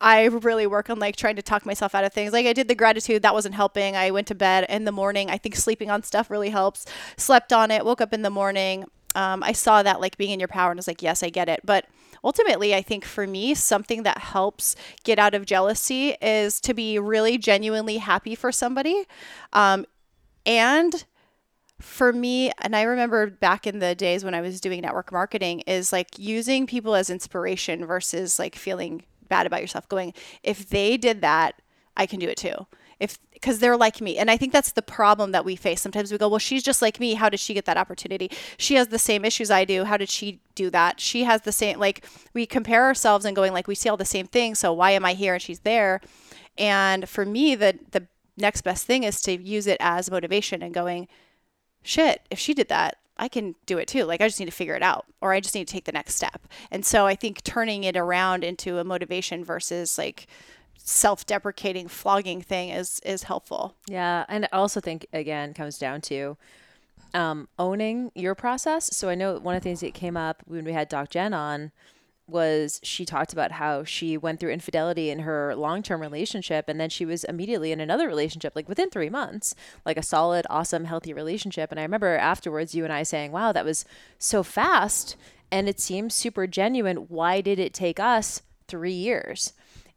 I 0.00 0.24
really 0.24 0.66
work 0.66 0.90
on 0.90 0.98
like 0.98 1.14
trying 1.16 1.36
to 1.36 1.42
talk 1.42 1.64
myself 1.64 1.94
out 1.94 2.04
of 2.04 2.12
things. 2.12 2.32
Like 2.32 2.46
I 2.46 2.52
did 2.52 2.68
the 2.68 2.74
gratitude, 2.74 3.22
that 3.22 3.34
wasn't 3.34 3.54
helping. 3.54 3.96
I 3.96 4.10
went 4.10 4.26
to 4.28 4.34
bed 4.34 4.66
in 4.68 4.84
the 4.84 4.92
morning. 4.92 5.30
I 5.30 5.38
think 5.38 5.54
sleeping 5.54 5.90
on 5.90 6.02
stuff 6.02 6.30
really 6.30 6.50
helps. 6.50 6.86
Slept 7.16 7.52
on 7.52 7.70
it, 7.70 7.84
woke 7.84 8.00
up 8.00 8.12
in 8.12 8.22
the 8.22 8.30
morning. 8.30 8.84
Um, 9.14 9.42
I 9.42 9.52
saw 9.52 9.82
that 9.82 10.00
like 10.00 10.16
being 10.16 10.30
in 10.30 10.40
your 10.40 10.48
power 10.48 10.70
and 10.70 10.78
I 10.78 10.80
was 10.80 10.88
like, 10.88 11.02
yes, 11.02 11.22
I 11.22 11.28
get 11.28 11.48
it. 11.48 11.60
But 11.64 11.86
ultimately, 12.24 12.74
I 12.74 12.82
think 12.82 13.04
for 13.04 13.26
me, 13.26 13.54
something 13.54 14.02
that 14.02 14.18
helps 14.18 14.74
get 15.04 15.18
out 15.18 15.34
of 15.34 15.46
jealousy 15.46 16.16
is 16.20 16.60
to 16.62 16.74
be 16.74 16.98
really 16.98 17.38
genuinely 17.38 17.98
happy 17.98 18.34
for 18.34 18.50
somebody. 18.50 19.04
Um, 19.52 19.86
and 20.46 21.04
for 21.80 22.12
me, 22.12 22.52
and 22.58 22.76
I 22.76 22.82
remember 22.82 23.28
back 23.28 23.66
in 23.66 23.80
the 23.80 23.94
days 23.94 24.24
when 24.24 24.34
I 24.34 24.40
was 24.40 24.60
doing 24.60 24.80
network 24.82 25.10
marketing, 25.12 25.60
is 25.66 25.92
like 25.92 26.18
using 26.18 26.66
people 26.66 26.94
as 26.94 27.10
inspiration 27.10 27.84
versus 27.84 28.38
like 28.38 28.54
feeling 28.54 29.02
bad 29.28 29.46
about 29.46 29.60
yourself, 29.60 29.88
going, 29.88 30.14
if 30.42 30.68
they 30.68 30.96
did 30.96 31.22
that, 31.22 31.60
I 31.96 32.06
can 32.06 32.18
do 32.20 32.28
it 32.28 32.36
too. 32.36 32.66
if 33.00 33.18
because 33.32 33.58
they're 33.58 33.76
like 33.76 34.00
me. 34.00 34.16
And 34.18 34.30
i 34.30 34.36
think 34.36 34.52
that's 34.52 34.72
the 34.72 34.82
problem 34.82 35.32
that 35.32 35.44
we 35.44 35.56
face. 35.56 35.80
Sometimes 35.80 36.12
we 36.12 36.18
go 36.18 36.28
well 36.28 36.38
she's 36.38 36.62
just 36.62 36.80
like 36.80 37.00
me. 37.00 37.14
How 37.14 37.28
did 37.28 37.40
she 37.40 37.54
get 37.54 37.64
that 37.64 37.76
opportunity? 37.76 38.30
She 38.56 38.74
has 38.76 38.88
the 38.88 38.98
same 38.98 39.24
issues 39.24 39.50
i 39.50 39.64
do. 39.64 39.84
How 39.84 39.96
did 39.96 40.08
she 40.08 40.40
do 40.54 40.70
that? 40.70 41.00
She 41.00 41.24
has 41.24 41.42
the 41.42 41.50
same 41.52 41.80
like 41.80 42.06
we 42.34 42.46
compare 42.46 42.84
ourselves 42.84 43.24
and 43.24 43.34
going 43.34 43.52
like 43.52 43.66
we 43.66 43.74
see 43.74 43.88
all 43.88 43.96
the 43.96 44.04
same 44.04 44.26
things 44.26 44.60
so 44.60 44.72
why 44.72 44.92
am 44.92 45.04
i 45.04 45.14
here 45.14 45.34
and 45.34 45.42
she's 45.42 45.60
there? 45.60 46.00
And 46.56 47.08
for 47.08 47.24
me 47.26 47.56
the 47.56 47.78
the 47.90 48.06
next 48.36 48.62
best 48.62 48.86
thing 48.86 49.04
is 49.04 49.20
to 49.22 49.40
use 49.40 49.66
it 49.66 49.76
as 49.80 50.10
motivation 50.10 50.62
and 50.62 50.74
going 50.74 51.08
shit 51.82 52.22
if 52.30 52.38
she 52.38 52.54
did 52.54 52.68
that 52.68 52.98
I 53.22 53.28
can 53.28 53.54
do 53.66 53.78
it 53.78 53.88
too. 53.88 54.04
Like 54.04 54.20
I 54.20 54.26
just 54.26 54.40
need 54.40 54.46
to 54.46 54.52
figure 54.52 54.74
it 54.74 54.82
out 54.82 55.06
or 55.20 55.32
I 55.32 55.40
just 55.40 55.54
need 55.54 55.68
to 55.68 55.72
take 55.72 55.84
the 55.84 55.92
next 55.92 56.14
step. 56.14 56.48
And 56.70 56.84
so 56.84 57.06
I 57.06 57.14
think 57.14 57.44
turning 57.44 57.84
it 57.84 57.96
around 57.96 58.42
into 58.42 58.78
a 58.78 58.84
motivation 58.84 59.44
versus 59.44 59.98
like 59.98 60.26
self-deprecating 60.76 61.86
flogging 61.88 62.42
thing 62.42 62.70
is 62.70 63.00
is 63.04 63.24
helpful. 63.24 63.76
Yeah, 63.86 64.24
and 64.28 64.46
I 64.46 64.56
also 64.56 64.80
think 64.80 65.06
again 65.12 65.54
comes 65.54 65.78
down 65.78 66.00
to 66.02 66.36
um, 67.14 67.48
owning 67.58 68.10
your 68.14 68.34
process. 68.34 68.96
So 68.96 69.08
I 69.08 69.14
know 69.14 69.38
one 69.38 69.54
of 69.54 69.62
the 69.62 69.68
things 69.68 69.80
that 69.80 69.94
came 69.94 70.16
up 70.16 70.42
when 70.46 70.64
we 70.64 70.72
had 70.72 70.88
Doc 70.88 71.10
Jen 71.10 71.34
on 71.34 71.70
was 72.28 72.80
she 72.82 73.04
talked 73.04 73.32
about 73.32 73.52
how 73.52 73.84
she 73.84 74.16
went 74.16 74.40
through 74.40 74.52
infidelity 74.52 75.10
in 75.10 75.20
her 75.20 75.54
long-term 75.56 76.00
relationship 76.00 76.66
and 76.68 76.80
then 76.80 76.88
she 76.88 77.04
was 77.04 77.24
immediately 77.24 77.72
in 77.72 77.80
another 77.80 78.06
relationship 78.06 78.54
like 78.54 78.68
within 78.68 78.88
3 78.90 79.10
months 79.10 79.54
like 79.84 79.96
a 79.96 80.02
solid 80.02 80.46
awesome 80.48 80.84
healthy 80.84 81.12
relationship. 81.12 81.70
And 81.70 81.80
I 81.80 81.82
remember 81.82 82.16
afterwards 82.16 82.74
you 82.74 82.84
and 82.84 82.92
I 82.92 83.02
saying 83.02 83.32
wow 83.32 83.52
that 83.52 83.64
was 83.64 83.84
so 84.18 84.42
fast 84.42 85.16
and 85.50 85.68
it 85.68 85.80
seems 85.80 86.14
super 86.14 86.46
genuine. 86.46 86.96
Why 87.08 87.40
did 87.40 87.58
it 87.58 87.74
take 87.74 88.00
us 88.00 88.42
3 88.68 88.92
years 88.92 89.52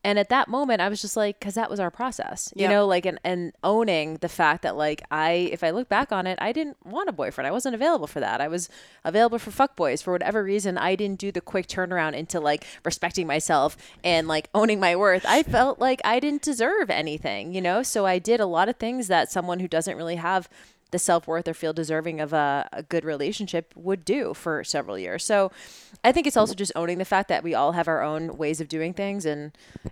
and 0.06 0.18
at 0.18 0.30
that 0.30 0.48
moment 0.48 0.80
i 0.82 0.88
was 0.88 1.02
just 1.02 1.18
like 1.18 1.38
because 1.40 1.56
that 1.56 1.70
was 1.70 1.80
our 1.80 1.92
process 1.92 2.54
you 2.56 2.62
Yep. 2.62 2.72
know 2.72 2.86
like 2.88 3.06
and, 3.06 3.20
and 3.24 3.52
owning 3.64 4.16
the 4.22 4.30
fact 4.30 4.62
that 4.62 4.78
like 4.78 5.02
i 5.12 5.32
if 5.52 5.64
i 5.64 5.72
look 5.72 5.90
back 5.90 6.12
on 6.12 6.26
it 6.28 6.38
i 6.42 6.52
didn't 6.54 6.78
want 6.86 7.10
a 7.10 7.12
boyfriend. 7.12 7.48
I 7.48 7.52
wasn't 7.52 7.76
available 7.76 8.08
for 8.08 8.20
that. 8.20 8.40
I 8.42 8.48
was 8.48 8.70
available 9.04 9.40
for 9.40 9.52
fuck 9.52 9.76
boys 9.76 10.02
for 10.02 10.12
whatever 10.14 10.44
reason. 10.44 10.78
I 10.78 10.96
didn't 10.96 11.20
do 11.20 11.32
the 11.32 11.42
quick 11.42 11.68
turnaround 11.68 12.14
into 12.14 12.40
like 12.40 12.66
respecting 12.84 13.26
myself 13.28 13.76
and 14.04 14.28
like 14.28 14.50
owning 14.54 14.80
my 14.80 14.96
worth. 14.96 15.26
I 15.28 15.44
felt 15.44 15.80
like 15.80 16.00
i 16.06 16.20
didn't 16.20 16.42
deserve 16.44 16.90
anything 16.90 17.54
you 17.56 17.62
know? 17.62 17.84
So 17.84 18.06
i 18.06 18.20
did 18.20 18.40
a 18.40 18.46
lot 18.46 18.70
of 18.70 18.76
things 18.78 19.08
that 19.08 19.32
someone 19.32 19.60
who 19.60 19.68
doesn't 19.68 19.98
really 19.98 20.18
have 20.18 20.48
the 20.96 21.00
self 21.00 21.28
worth 21.28 21.46
or 21.46 21.54
feel 21.54 21.74
deserving 21.74 22.22
of 22.22 22.32
a, 22.32 22.70
a 22.72 22.82
good 22.82 23.04
relationship 23.04 23.74
would 23.76 24.06
do 24.06 24.34
for 24.34 24.64
several 24.64 24.98
years. 24.98 25.26
So 25.26 25.52
I 26.06 26.14
think 26.14 26.26
it's 26.26 26.38
also 26.38 26.54
just 26.54 26.72
owning 26.74 27.00
the 27.00 27.06
fact 27.06 27.28
that 27.28 27.44
we 27.44 27.54
all 27.54 27.74
have 27.74 27.90
our 27.90 28.02
own 28.02 28.38
ways 28.38 28.62
of 28.62 28.70
doing 28.70 28.94
things 28.94 29.26
and 29.26 29.52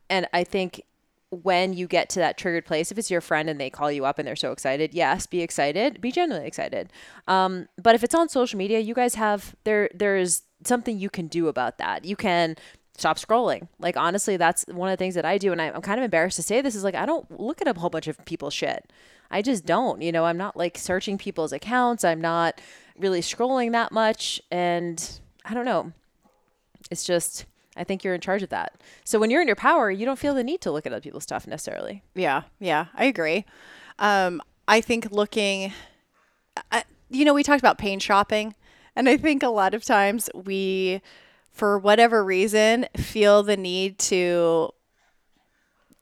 and 0.10 0.28
I 0.32 0.46
think 0.46 0.82
when 1.30 1.74
you 1.74 1.88
get 1.88 2.08
to 2.10 2.20
that 2.20 2.38
triggered 2.38 2.66
place, 2.66 2.92
if 2.92 2.98
it's 2.98 3.12
your 3.12 3.20
friend 3.20 3.50
and 3.50 3.60
they 3.60 3.70
call 3.70 3.92
you 3.92 4.06
up 4.06 4.18
and 4.18 4.28
they're 4.28 4.36
so 4.36 4.52
excited, 4.52 4.94
yes, 4.94 5.26
be 5.26 5.42
excited, 5.42 6.00
be 6.00 6.12
genuinely 6.12 6.48
excited. 6.48 6.94
Um, 7.28 7.68
but 7.82 7.96
if 7.96 8.04
it's 8.04 8.16
on 8.16 8.30
social 8.30 8.58
media, 8.58 8.80
you 8.80 8.94
guys 8.94 9.16
have 9.16 9.56
there 9.66 9.90
there's 9.94 10.44
something 10.64 10.98
you 10.98 11.10
can 11.10 11.28
do 11.28 11.50
about 11.50 11.80
that. 11.80 12.06
You 12.06 12.16
can 12.16 12.56
stop 12.98 13.18
scrolling. 13.18 13.68
Like 13.78 13.98
honestly, 13.98 14.38
that's 14.38 14.64
one 14.72 14.90
of 14.90 14.94
the 14.94 15.04
things 15.04 15.16
that 15.16 15.26
I 15.26 15.38
do, 15.38 15.52
and 15.52 15.62
I, 15.62 15.72
I'm 15.72 15.82
kind 15.82 16.00
of 16.00 16.06
embarrassed 16.06 16.38
to 16.38 16.44
say 16.44 16.62
this 16.62 16.76
is 16.76 16.84
like 16.86 16.96
I 16.96 17.06
don't 17.06 17.30
look 17.40 17.62
at 17.62 17.68
a 17.68 17.78
whole 17.78 17.90
bunch 17.90 18.08
of 18.08 18.24
people's 18.24 18.54
shit. 18.54 18.90
I 19.34 19.42
just 19.42 19.66
don't. 19.66 20.02
You 20.02 20.12
know, 20.12 20.26
I'm 20.26 20.38
not 20.38 20.56
like 20.56 20.78
searching 20.78 21.18
people's 21.18 21.52
accounts. 21.52 22.04
I'm 22.04 22.22
not 22.22 22.62
really 22.98 23.22
scrolling 23.22 23.72
that 23.72 23.92
much, 23.92 24.40
and 24.52 25.20
I 25.44 25.54
don't 25.54 25.66
know. 25.66 25.92
It's 26.92 27.04
just 27.04 27.46
I 27.76 27.84
think 27.84 28.04
you're 28.04 28.14
in 28.14 28.22
charge 28.22 28.44
of 28.44 28.50
that. 28.50 28.80
So 29.04 29.20
when 29.20 29.32
you're 29.32 29.42
in 29.42 29.48
your 29.48 29.56
power, 29.56 29.90
you 29.90 30.06
don't 30.06 30.20
feel 30.20 30.36
the 30.36 30.44
need 30.44 30.62
to 30.62 30.72
look 30.72 30.86
at 30.86 30.94
other 30.94 31.02
people's 31.02 31.24
stuff 31.24 31.48
necessarily. 31.48 32.04
Yeah, 32.14 32.44
yeah, 32.60 32.86
I 32.94 33.06
agree. 33.06 33.46
Um, 34.00 34.42
I 34.68 34.82
think 34.82 35.12
looking, 35.12 35.74
I, 36.72 36.84
you 37.10 37.26
know, 37.26 37.34
we 37.34 37.44
talked 37.44 37.62
about 37.62 37.78
pain 37.78 38.00
shopping, 38.00 38.54
and 38.96 39.10
I 39.10 39.18
think 39.18 39.42
a 39.42 39.50
lot 39.50 39.74
of 39.74 39.84
times 39.84 40.30
we, 40.36 41.02
for 41.52 41.80
whatever 41.80 42.24
reason, 42.24 42.86
feel 42.96 43.42
the 43.42 43.58
need 43.58 43.98
to 44.00 44.70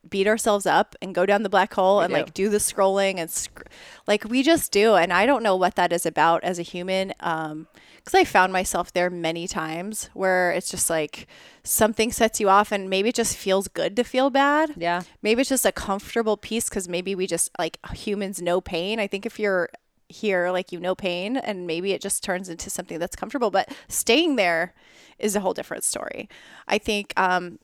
beat 0.10 0.28
ourselves 0.28 0.66
up 0.66 0.96
and 1.02 1.14
go 1.14 1.26
down 1.26 1.44
the 1.44 1.50
black 1.50 1.74
hole 1.74 2.02
and 2.02 2.10
do. 2.12 2.18
like 2.18 2.34
do 2.34 2.50
the 2.50 2.58
scrolling 2.58 3.18
and 3.18 3.30
sc- 3.30 3.68
like 4.08 4.24
we 4.26 4.42
just 4.42 4.72
do 4.72 4.96
and 4.96 5.14
i 5.14 5.26
don't 5.28 5.44
know 5.44 5.56
what 5.56 5.76
that 5.76 5.94
is 5.94 6.06
about 6.06 6.44
as 6.44 6.58
a 6.58 6.64
human 6.64 7.14
um 7.20 7.68
because 7.98 8.16
i 8.16 8.24
found 8.24 8.52
myself 8.52 8.92
there 8.94 9.12
many 9.12 9.48
times 9.48 10.10
where 10.14 10.52
it's 10.52 10.72
just 10.72 10.90
like 10.90 11.28
something 11.64 12.12
sets 12.12 12.40
you 12.40 12.50
off 12.50 12.72
and 12.72 12.90
maybe 12.90 13.10
it 13.10 13.16
just 13.16 13.38
feels 13.38 13.68
good 13.68 13.96
to 13.96 14.04
feel 14.04 14.32
bad 14.32 14.74
Yeah. 14.76 15.04
maybe 15.22 15.42
it's 15.42 15.50
just 15.50 15.66
a 15.68 15.72
comfortable 15.72 16.36
piece 16.36 16.68
because 16.68 16.90
maybe 16.90 17.14
we 17.14 17.28
just 17.28 17.52
like 17.60 17.78
humans 17.94 18.42
know 18.42 18.60
pain 18.60 19.00
i 19.00 19.06
think 19.06 19.26
if 19.28 19.40
you're 19.40 19.70
here 20.10 20.50
like 20.52 20.72
you 20.72 20.80
know 20.80 20.96
pain 20.96 21.38
and 21.38 21.68
maybe 21.68 21.94
it 21.94 22.02
just 22.02 22.24
turns 22.24 22.50
into 22.50 22.70
something 22.72 22.98
that's 23.00 23.16
comfortable 23.16 23.52
but 23.52 23.70
staying 23.88 24.36
there 24.36 24.74
is 25.20 25.36
a 25.36 25.40
whole 25.42 25.54
different 25.54 25.84
story 25.84 26.28
i 26.68 26.78
think 26.80 27.14
um 27.18 27.60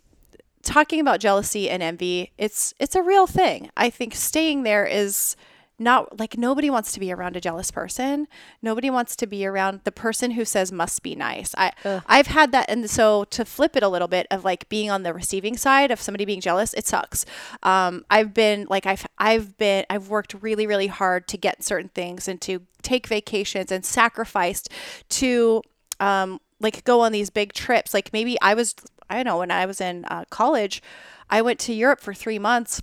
talking 0.68 1.00
about 1.00 1.20
jealousy 1.20 1.70
and 1.70 1.82
envy 1.82 2.32
it's 2.38 2.74
it's 2.80 2.96
a 2.96 3.02
real 3.02 3.26
thing. 3.26 3.70
I 3.78 3.90
think 3.90 4.14
staying 4.14 4.64
there 4.64 4.86
is 4.86 5.36
not 5.80 6.20
like 6.20 6.38
nobody 6.38 6.72
wants 6.72 6.92
to 6.92 7.00
be 7.00 7.12
around 7.12 7.36
a 7.38 7.42
jealous 7.42 7.72
person. 7.72 8.28
Nobody 8.62 8.90
wants 8.90 9.16
to 9.18 9.28
be 9.28 9.46
around 9.46 9.82
the 9.84 9.92
person 9.92 10.32
who 10.32 10.44
says 10.44 10.72
must 10.72 11.04
be 11.04 11.16
nice. 11.16 11.54
I 11.58 11.72
i've 12.08 12.28
had 12.28 12.52
that 12.52 12.70
and 12.70 12.90
so 12.90 13.24
to 13.26 13.46
flip 13.46 13.76
it 13.78 13.84
a 13.84 13.88
little 13.88 14.08
bit 14.08 14.28
of 14.30 14.44
like 14.44 14.68
being 14.68 14.90
on 14.90 15.04
the 15.04 15.14
receiving 15.14 15.56
side 15.56 15.90
of 15.90 16.02
somebody 16.02 16.26
being 16.26 16.42
jealous 16.42 16.74
it 16.74 16.86
sucks. 16.86 17.26
Um, 17.64 18.06
i've 18.10 18.34
been 18.34 18.68
like 18.70 18.86
i've 18.86 19.08
i've 19.18 19.58
been 19.58 19.86
i've 19.90 20.10
worked 20.10 20.34
really 20.42 20.68
really 20.68 20.88
hard 20.88 21.28
to 21.30 21.38
get 21.38 21.64
certain 21.64 21.90
things 21.90 22.28
and 22.28 22.42
to 22.42 22.64
take 22.82 23.08
vacations 23.08 23.72
and 23.72 23.86
sacrificed 23.86 24.70
to 25.10 25.62
um, 26.00 26.40
like 26.60 26.84
go 26.84 27.02
on 27.02 27.12
these 27.12 27.30
big 27.30 27.54
trips. 27.54 27.94
Like 27.94 28.12
maybe 28.14 28.40
I 28.42 28.54
was, 28.54 28.76
I 29.10 29.24
know, 29.24 29.40
when 29.40 29.52
I 29.52 29.66
was 29.66 29.82
in 29.82 30.06
uh, 30.06 30.26
college, 30.30 30.82
I 31.30 31.42
went 31.42 31.60
to 31.62 31.74
Europe 31.74 32.00
for 32.00 32.14
three 32.14 32.40
months. 32.40 32.82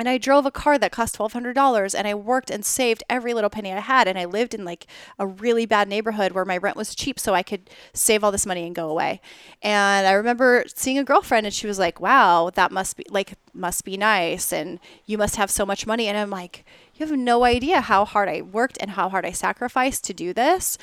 And 0.00 0.08
I 0.08 0.16
drove 0.16 0.46
a 0.46 0.52
car 0.52 0.78
that 0.78 0.92
cost 0.92 1.16
twelve 1.16 1.32
hundred 1.32 1.54
dollars, 1.54 1.92
and 1.92 2.06
I 2.06 2.14
worked 2.14 2.52
and 2.52 2.64
saved 2.64 3.02
every 3.10 3.34
little 3.34 3.50
penny 3.50 3.72
I 3.72 3.80
had. 3.80 4.06
And 4.06 4.16
I 4.16 4.26
lived 4.26 4.54
in 4.54 4.64
like 4.64 4.86
a 5.18 5.26
really 5.26 5.66
bad 5.66 5.88
neighborhood 5.88 6.30
where 6.30 6.44
my 6.44 6.56
rent 6.56 6.76
was 6.76 6.94
cheap, 6.94 7.18
so 7.18 7.34
I 7.34 7.42
could 7.42 7.68
save 7.92 8.22
all 8.22 8.30
this 8.30 8.46
money 8.46 8.64
and 8.64 8.76
go 8.76 8.88
away. 8.88 9.20
And 9.60 10.06
I 10.06 10.12
remember 10.12 10.62
seeing 10.72 10.98
a 10.98 11.04
girlfriend, 11.04 11.46
and 11.46 11.54
she 11.54 11.66
was 11.66 11.80
like, 11.80 12.00
"Wow, 12.00 12.50
that 12.54 12.70
must 12.70 12.96
be 12.96 13.06
like 13.10 13.34
must 13.52 13.84
be 13.84 13.96
nice, 13.96 14.52
and 14.52 14.78
you 15.06 15.18
must 15.18 15.34
have 15.34 15.50
so 15.50 15.66
much 15.66 15.84
money." 15.84 16.06
And 16.06 16.16
I'm 16.16 16.30
like, 16.30 16.64
"You 16.98 17.06
have 17.06 17.16
no 17.16 17.44
idea 17.44 17.80
how 17.80 18.04
hard 18.04 18.28
I 18.28 18.42
worked 18.42 18.76
and 18.80 18.90
how 18.90 19.08
hard 19.08 19.24
I 19.24 19.30
sacrificed 19.30 20.04
to 20.04 20.12
do 20.14 20.32
this." 20.32 20.76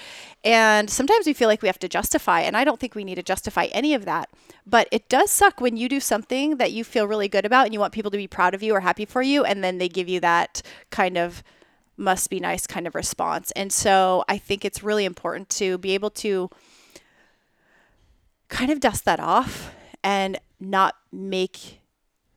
And 0.43 0.89
sometimes 0.89 1.25
we 1.25 1.34
feel 1.34 1.47
like 1.47 1.62
we 1.62 1.67
have 1.67 1.80
to 1.80 1.89
justify, 1.89 2.41
and 2.41 2.56
I 2.56 2.63
don't 2.63 2.80
think 2.80 2.95
we 2.95 3.04
need 3.04 3.15
to 3.15 3.23
justify 3.23 3.65
any 3.65 3.93
of 3.93 4.06
that. 4.06 4.30
But 4.65 4.88
it 4.91 5.10
does 5.10 5.30
suck 5.30 5.60
when 5.60 5.78
you 5.78 5.89
do 5.89 5.99
something 5.99 6.58
that 6.58 6.71
you 6.71 6.84
feel 6.84 7.08
really 7.08 7.28
good 7.28 7.45
about 7.45 7.65
and 7.65 7.73
you 7.73 7.80
want 7.80 7.93
people 7.93 8.12
to 8.12 8.17
be 8.17 8.28
proud 8.28 8.54
of 8.54 8.63
you 8.63 8.73
or 8.73 8.80
happy 8.80 9.06
for 9.06 9.21
you, 9.21 9.43
and 9.43 9.63
then 9.63 9.78
they 9.78 9.89
give 9.89 10.08
you 10.08 10.19
that 10.21 10.62
kind 10.89 11.17
of 11.17 11.43
must 11.97 12.30
be 12.30 12.39
nice 12.39 12.67
kind 12.67 12.88
of 12.88 12.95
response. 12.95 13.51
And 13.51 13.71
so 13.71 14.23
I 14.28 14.38
think 14.38 14.65
it's 14.65 14.84
really 14.84 15.06
important 15.06 15.49
to 15.51 15.78
be 15.78 15.93
able 15.93 16.10
to 16.12 16.49
kind 18.47 18.69
of 18.69 18.80
dust 18.80 19.06
that 19.06 19.19
off 19.19 19.73
and 20.04 20.39
not 20.60 20.95
make 21.12 21.80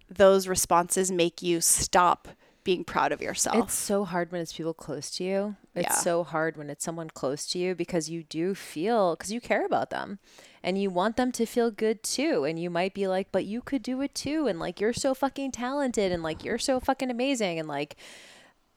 those 0.09 0.49
responses 0.49 1.11
make 1.11 1.43
you 1.43 1.61
stop 1.61 2.29
being 2.69 2.85
proud 2.85 3.13
of 3.13 3.23
yourself. 3.23 3.57
It's 3.57 3.73
so 3.73 4.05
hard 4.05 4.31
when 4.31 4.43
it's 4.43 4.53
people 4.53 4.75
close 4.75 5.09
to 5.13 5.25
you. 5.25 5.57
It's 5.75 5.89
Yeah. 5.89 5.95
so 6.03 6.23
hard 6.23 6.59
when 6.59 6.69
it's 6.69 6.85
someone 6.85 7.09
close 7.09 7.47
to 7.53 7.59
you 7.59 7.75
because 7.75 8.11
you 8.11 8.25
do 8.25 8.55
feel 8.55 9.17
because 9.17 9.33
you 9.33 9.41
care 9.41 9.65
about 9.65 9.89
them 9.89 10.19
and 10.63 10.77
you 10.77 10.91
want 10.91 11.17
them 11.17 11.33
to 11.33 11.47
feel 11.47 11.71
good 11.71 12.03
too. 12.03 12.45
And 12.45 12.61
you 12.61 12.69
might 12.69 12.93
be 12.93 13.09
like, 13.09 13.33
but 13.33 13.47
you 13.47 13.63
could 13.63 13.83
do 13.83 14.03
it 14.03 14.15
too. 14.15 14.47
And 14.47 14.61
like, 14.61 14.83
you're 14.83 14.93
so 14.93 15.15
fucking 15.15 15.53
talented 15.53 16.13
and 16.13 16.23
like, 16.23 16.45
you're 16.45 16.59
so 16.59 16.79
fucking 16.79 17.11
amazing. 17.11 17.59
And 17.59 17.67
like, 17.69 17.97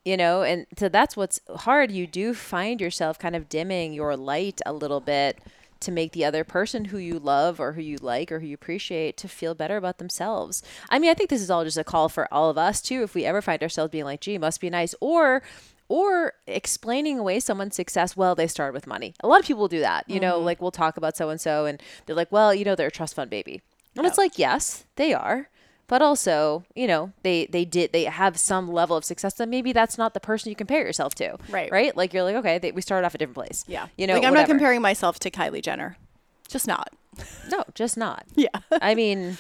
you 0.06 0.16
know, 0.16 0.42
and 0.44 0.68
so 0.78 0.88
that's 0.88 1.18
what's 1.18 1.42
hard. 1.54 1.92
You 1.92 2.08
do 2.08 2.34
find 2.34 2.80
yourself 2.80 3.20
kind 3.20 3.36
of 3.36 3.50
dimming 3.50 3.92
your 3.92 4.16
light 4.16 4.62
a 4.66 4.72
little 4.72 5.02
bit 5.02 5.38
to 5.82 5.92
make 5.92 6.14
the 6.14 6.26
other 6.26 6.44
person 6.44 6.86
who 6.86 6.98
you 6.98 7.20
love 7.20 7.60
or 7.60 7.74
who 7.74 7.82
you 7.82 7.98
like 7.98 8.32
or 8.32 8.40
who 8.40 8.48
you 8.48 8.56
appreciate 8.56 9.18
to 9.18 9.28
feel 9.28 9.54
better 9.54 9.78
about 9.78 9.98
themselves. 9.98 10.64
I 10.90 11.00
mean, 11.00 11.12
I 11.12 11.14
think 11.14 11.30
this 11.30 11.42
is 11.42 11.52
all 11.52 11.64
just 11.64 11.78
a 11.78 11.84
call 11.84 12.10
for 12.10 12.32
all 12.34 12.50
of 12.50 12.58
us 12.58 12.82
too. 12.82 13.04
If 13.04 13.14
we 13.14 13.26
ever 13.26 13.42
find 13.42 13.62
ourselves 13.62 13.92
being 13.92 14.06
like, 14.06 14.22
gee, 14.22 14.38
must 14.38 14.62
be 14.62 14.70
nice, 14.70 14.96
or 15.00 15.42
or 15.88 16.34
explaining 16.48 17.20
away 17.20 17.40
someone's 17.42 17.76
success, 17.76 18.16
well, 18.16 18.34
they 18.34 18.48
started 18.48 18.74
with 18.74 18.88
money. 18.88 19.14
A 19.20 19.28
lot 19.28 19.42
of 19.42 19.46
people 19.46 19.68
do 19.68 19.82
that. 19.82 20.10
You 20.10 20.22
know, 20.22 20.38
mm-hmm. 20.38 20.46
like 20.46 20.62
we'll 20.62 20.72
talk 20.72 20.96
about 20.96 21.18
so 21.18 21.30
and 21.30 21.42
so 21.42 21.66
and 21.66 21.82
they're 22.06 22.16
like, 22.16 22.32
well, 22.32 22.54
you 22.54 22.64
know, 22.64 22.76
they're 22.76 22.88
a 22.88 22.92
trust 22.92 23.16
fund 23.16 23.30
baby. 23.30 23.62
And 23.98 24.08
it's 24.08 24.18
like, 24.18 24.40
yes, 24.40 24.86
they 24.96 25.14
are. 25.14 25.50
But 25.92 26.02
also, 26.02 26.64
you 26.74 26.88
know, 26.88 27.12
they 27.24 27.48
they 27.48 27.66
did 27.66 27.92
they 27.92 28.06
have 28.06 28.40
some 28.40 28.72
level 28.72 28.96
of 28.96 29.04
success 29.04 29.38
and 29.42 29.52
maybe 29.52 29.74
that's 29.74 29.98
not 29.98 30.14
the 30.14 30.22
person 30.22 30.50
you 30.50 30.56
compare 30.56 30.86
yourself 30.86 31.14
to. 31.16 31.36
Right. 31.50 31.70
Right? 31.70 31.98
Like 31.98 32.14
you're 32.14 32.24
like, 32.24 32.38
okay, 32.38 32.60
they, 32.60 32.72
we 32.72 32.82
started 32.82 33.06
off 33.06 33.14
a 33.14 33.18
different 33.18 33.36
place. 33.36 33.66
yeah. 33.68 33.88
You 33.98 34.08
know, 34.08 34.14
like 34.14 34.24
I'm 34.24 34.34
not 34.34 34.48
comparing 34.48 34.82
myself 34.82 35.20
to 35.20 35.30
Kylie 35.30 35.62
Jenner. 35.62 35.98
Just 36.48 36.66
not. 36.66 36.94
No, 37.50 37.66
just 37.76 37.98
not. 37.98 38.24
Yeah. 38.36 38.48
I 38.72 38.96
mean, 38.96 39.38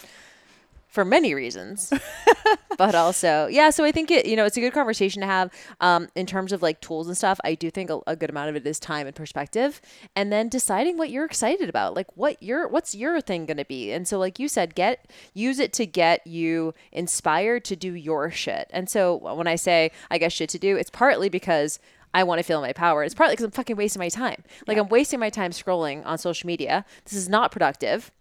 for 0.91 1.05
many 1.05 1.33
reasons. 1.33 1.91
but 2.77 2.93
also, 2.93 3.47
yeah. 3.47 3.69
So 3.69 3.83
I 3.83 3.91
think 3.91 4.11
it, 4.11 4.25
you 4.25 4.35
know, 4.35 4.45
it's 4.45 4.57
a 4.57 4.59
good 4.59 4.73
conversation 4.73 5.21
to 5.21 5.25
have 5.25 5.49
um, 5.79 6.09
in 6.15 6.25
terms 6.25 6.51
of 6.51 6.61
like 6.61 6.81
tools 6.81 7.07
and 7.07 7.17
stuff. 7.17 7.39
I 7.43 7.55
do 7.55 7.71
think 7.71 7.89
a, 7.89 7.99
a 8.05 8.15
good 8.15 8.29
amount 8.29 8.49
of 8.49 8.55
it 8.57 8.67
is 8.67 8.79
time 8.79 9.07
and 9.07 9.15
perspective, 9.15 9.81
and 10.15 10.31
then 10.31 10.49
deciding 10.49 10.97
what 10.97 11.09
you're 11.09 11.25
excited 11.25 11.69
about, 11.69 11.95
like 11.95 12.15
what 12.15 12.43
your 12.43 12.67
what's 12.67 12.93
your 12.93 13.21
thing 13.21 13.45
going 13.45 13.57
to 13.57 13.65
be. 13.65 13.91
And 13.91 14.07
so, 14.07 14.19
like 14.19 14.37
you 14.37 14.47
said, 14.47 14.75
get 14.75 15.09
use 15.33 15.59
it 15.59 15.71
to 15.73 15.85
get 15.85 16.27
you 16.27 16.73
inspired 16.91 17.63
to 17.65 17.75
do 17.75 17.95
your 17.95 18.29
shit. 18.29 18.69
And 18.71 18.89
so 18.89 19.15
when 19.15 19.47
I 19.47 19.55
say 19.55 19.91
I 20.11 20.17
got 20.17 20.33
shit 20.33 20.49
to 20.49 20.59
do, 20.59 20.75
it's 20.75 20.89
partly 20.89 21.29
because 21.29 21.79
I 22.13 22.23
want 22.23 22.39
to 22.39 22.43
feel 22.43 22.59
my 22.59 22.73
power. 22.73 23.05
It's 23.05 23.15
partly 23.15 23.33
because 23.33 23.45
I'm 23.45 23.51
fucking 23.51 23.77
wasting 23.77 24.01
my 24.01 24.09
time. 24.09 24.43
Like 24.67 24.77
I'm 24.77 24.89
wasting 24.89 25.21
my 25.21 25.29
time 25.29 25.51
scrolling 25.51 26.05
on 26.05 26.17
social 26.17 26.47
media. 26.47 26.85
This 27.05 27.13
is 27.13 27.29
not 27.29 27.51
productive. 27.51 28.11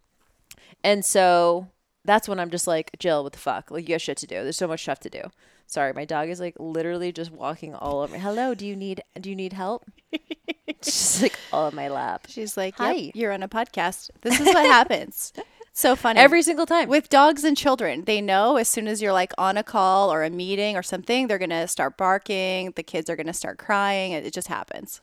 And 0.85 1.04
so 1.04 1.66
that's 2.04 2.28
when 2.28 2.40
I'm 2.40 2.50
just 2.50 2.66
like, 2.66 2.90
Jill, 2.98 3.22
what 3.22 3.32
the 3.32 3.38
fuck? 3.38 3.70
Like 3.70 3.88
you 3.88 3.94
got 3.94 4.00
shit 4.00 4.16
to 4.18 4.26
do. 4.26 4.42
There's 4.42 4.56
so 4.56 4.68
much 4.68 4.82
stuff 4.82 5.00
to 5.00 5.10
do. 5.10 5.22
Sorry, 5.66 5.92
my 5.92 6.04
dog 6.04 6.28
is 6.28 6.40
like 6.40 6.56
literally 6.58 7.12
just 7.12 7.30
walking 7.30 7.74
all 7.74 8.00
over. 8.00 8.18
Hello, 8.18 8.54
do 8.54 8.66
you 8.66 8.74
need 8.74 9.02
do 9.20 9.30
you 9.30 9.36
need 9.36 9.52
help? 9.52 9.84
She's 10.82 11.22
like 11.22 11.38
all 11.52 11.68
in 11.68 11.76
my 11.76 11.88
lap. 11.88 12.26
She's 12.28 12.56
like, 12.56 12.74
Hi. 12.76 12.92
"Yep, 12.92 13.16
you're 13.16 13.32
on 13.32 13.42
a 13.42 13.48
podcast. 13.48 14.10
This 14.22 14.40
is 14.40 14.46
what 14.46 14.66
happens." 14.66 15.32
So 15.72 15.94
funny. 15.94 16.18
Every 16.18 16.42
single 16.42 16.66
time. 16.66 16.88
with 16.88 17.08
dogs 17.08 17.44
and 17.44 17.56
children, 17.56 18.02
they 18.04 18.20
know 18.20 18.56
as 18.56 18.68
soon 18.68 18.88
as 18.88 19.00
you're 19.00 19.12
like 19.12 19.32
on 19.38 19.56
a 19.56 19.62
call 19.62 20.12
or 20.12 20.24
a 20.24 20.28
meeting 20.28 20.76
or 20.76 20.82
something, 20.82 21.28
they're 21.28 21.38
gonna 21.38 21.68
start 21.68 21.96
barking. 21.96 22.72
The 22.74 22.82
kids 22.82 23.08
are 23.08 23.14
gonna 23.14 23.32
start 23.32 23.56
crying. 23.58 24.10
It 24.10 24.26
it 24.26 24.34
just 24.34 24.48
happens. 24.48 25.00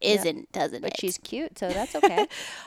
Isn't 0.00 0.50
doesn't 0.52 0.82
but 0.82 0.92
it? 0.92 1.00
she's 1.00 1.18
cute, 1.18 1.58
so 1.58 1.68
that's 1.68 1.94
okay. 1.96 2.26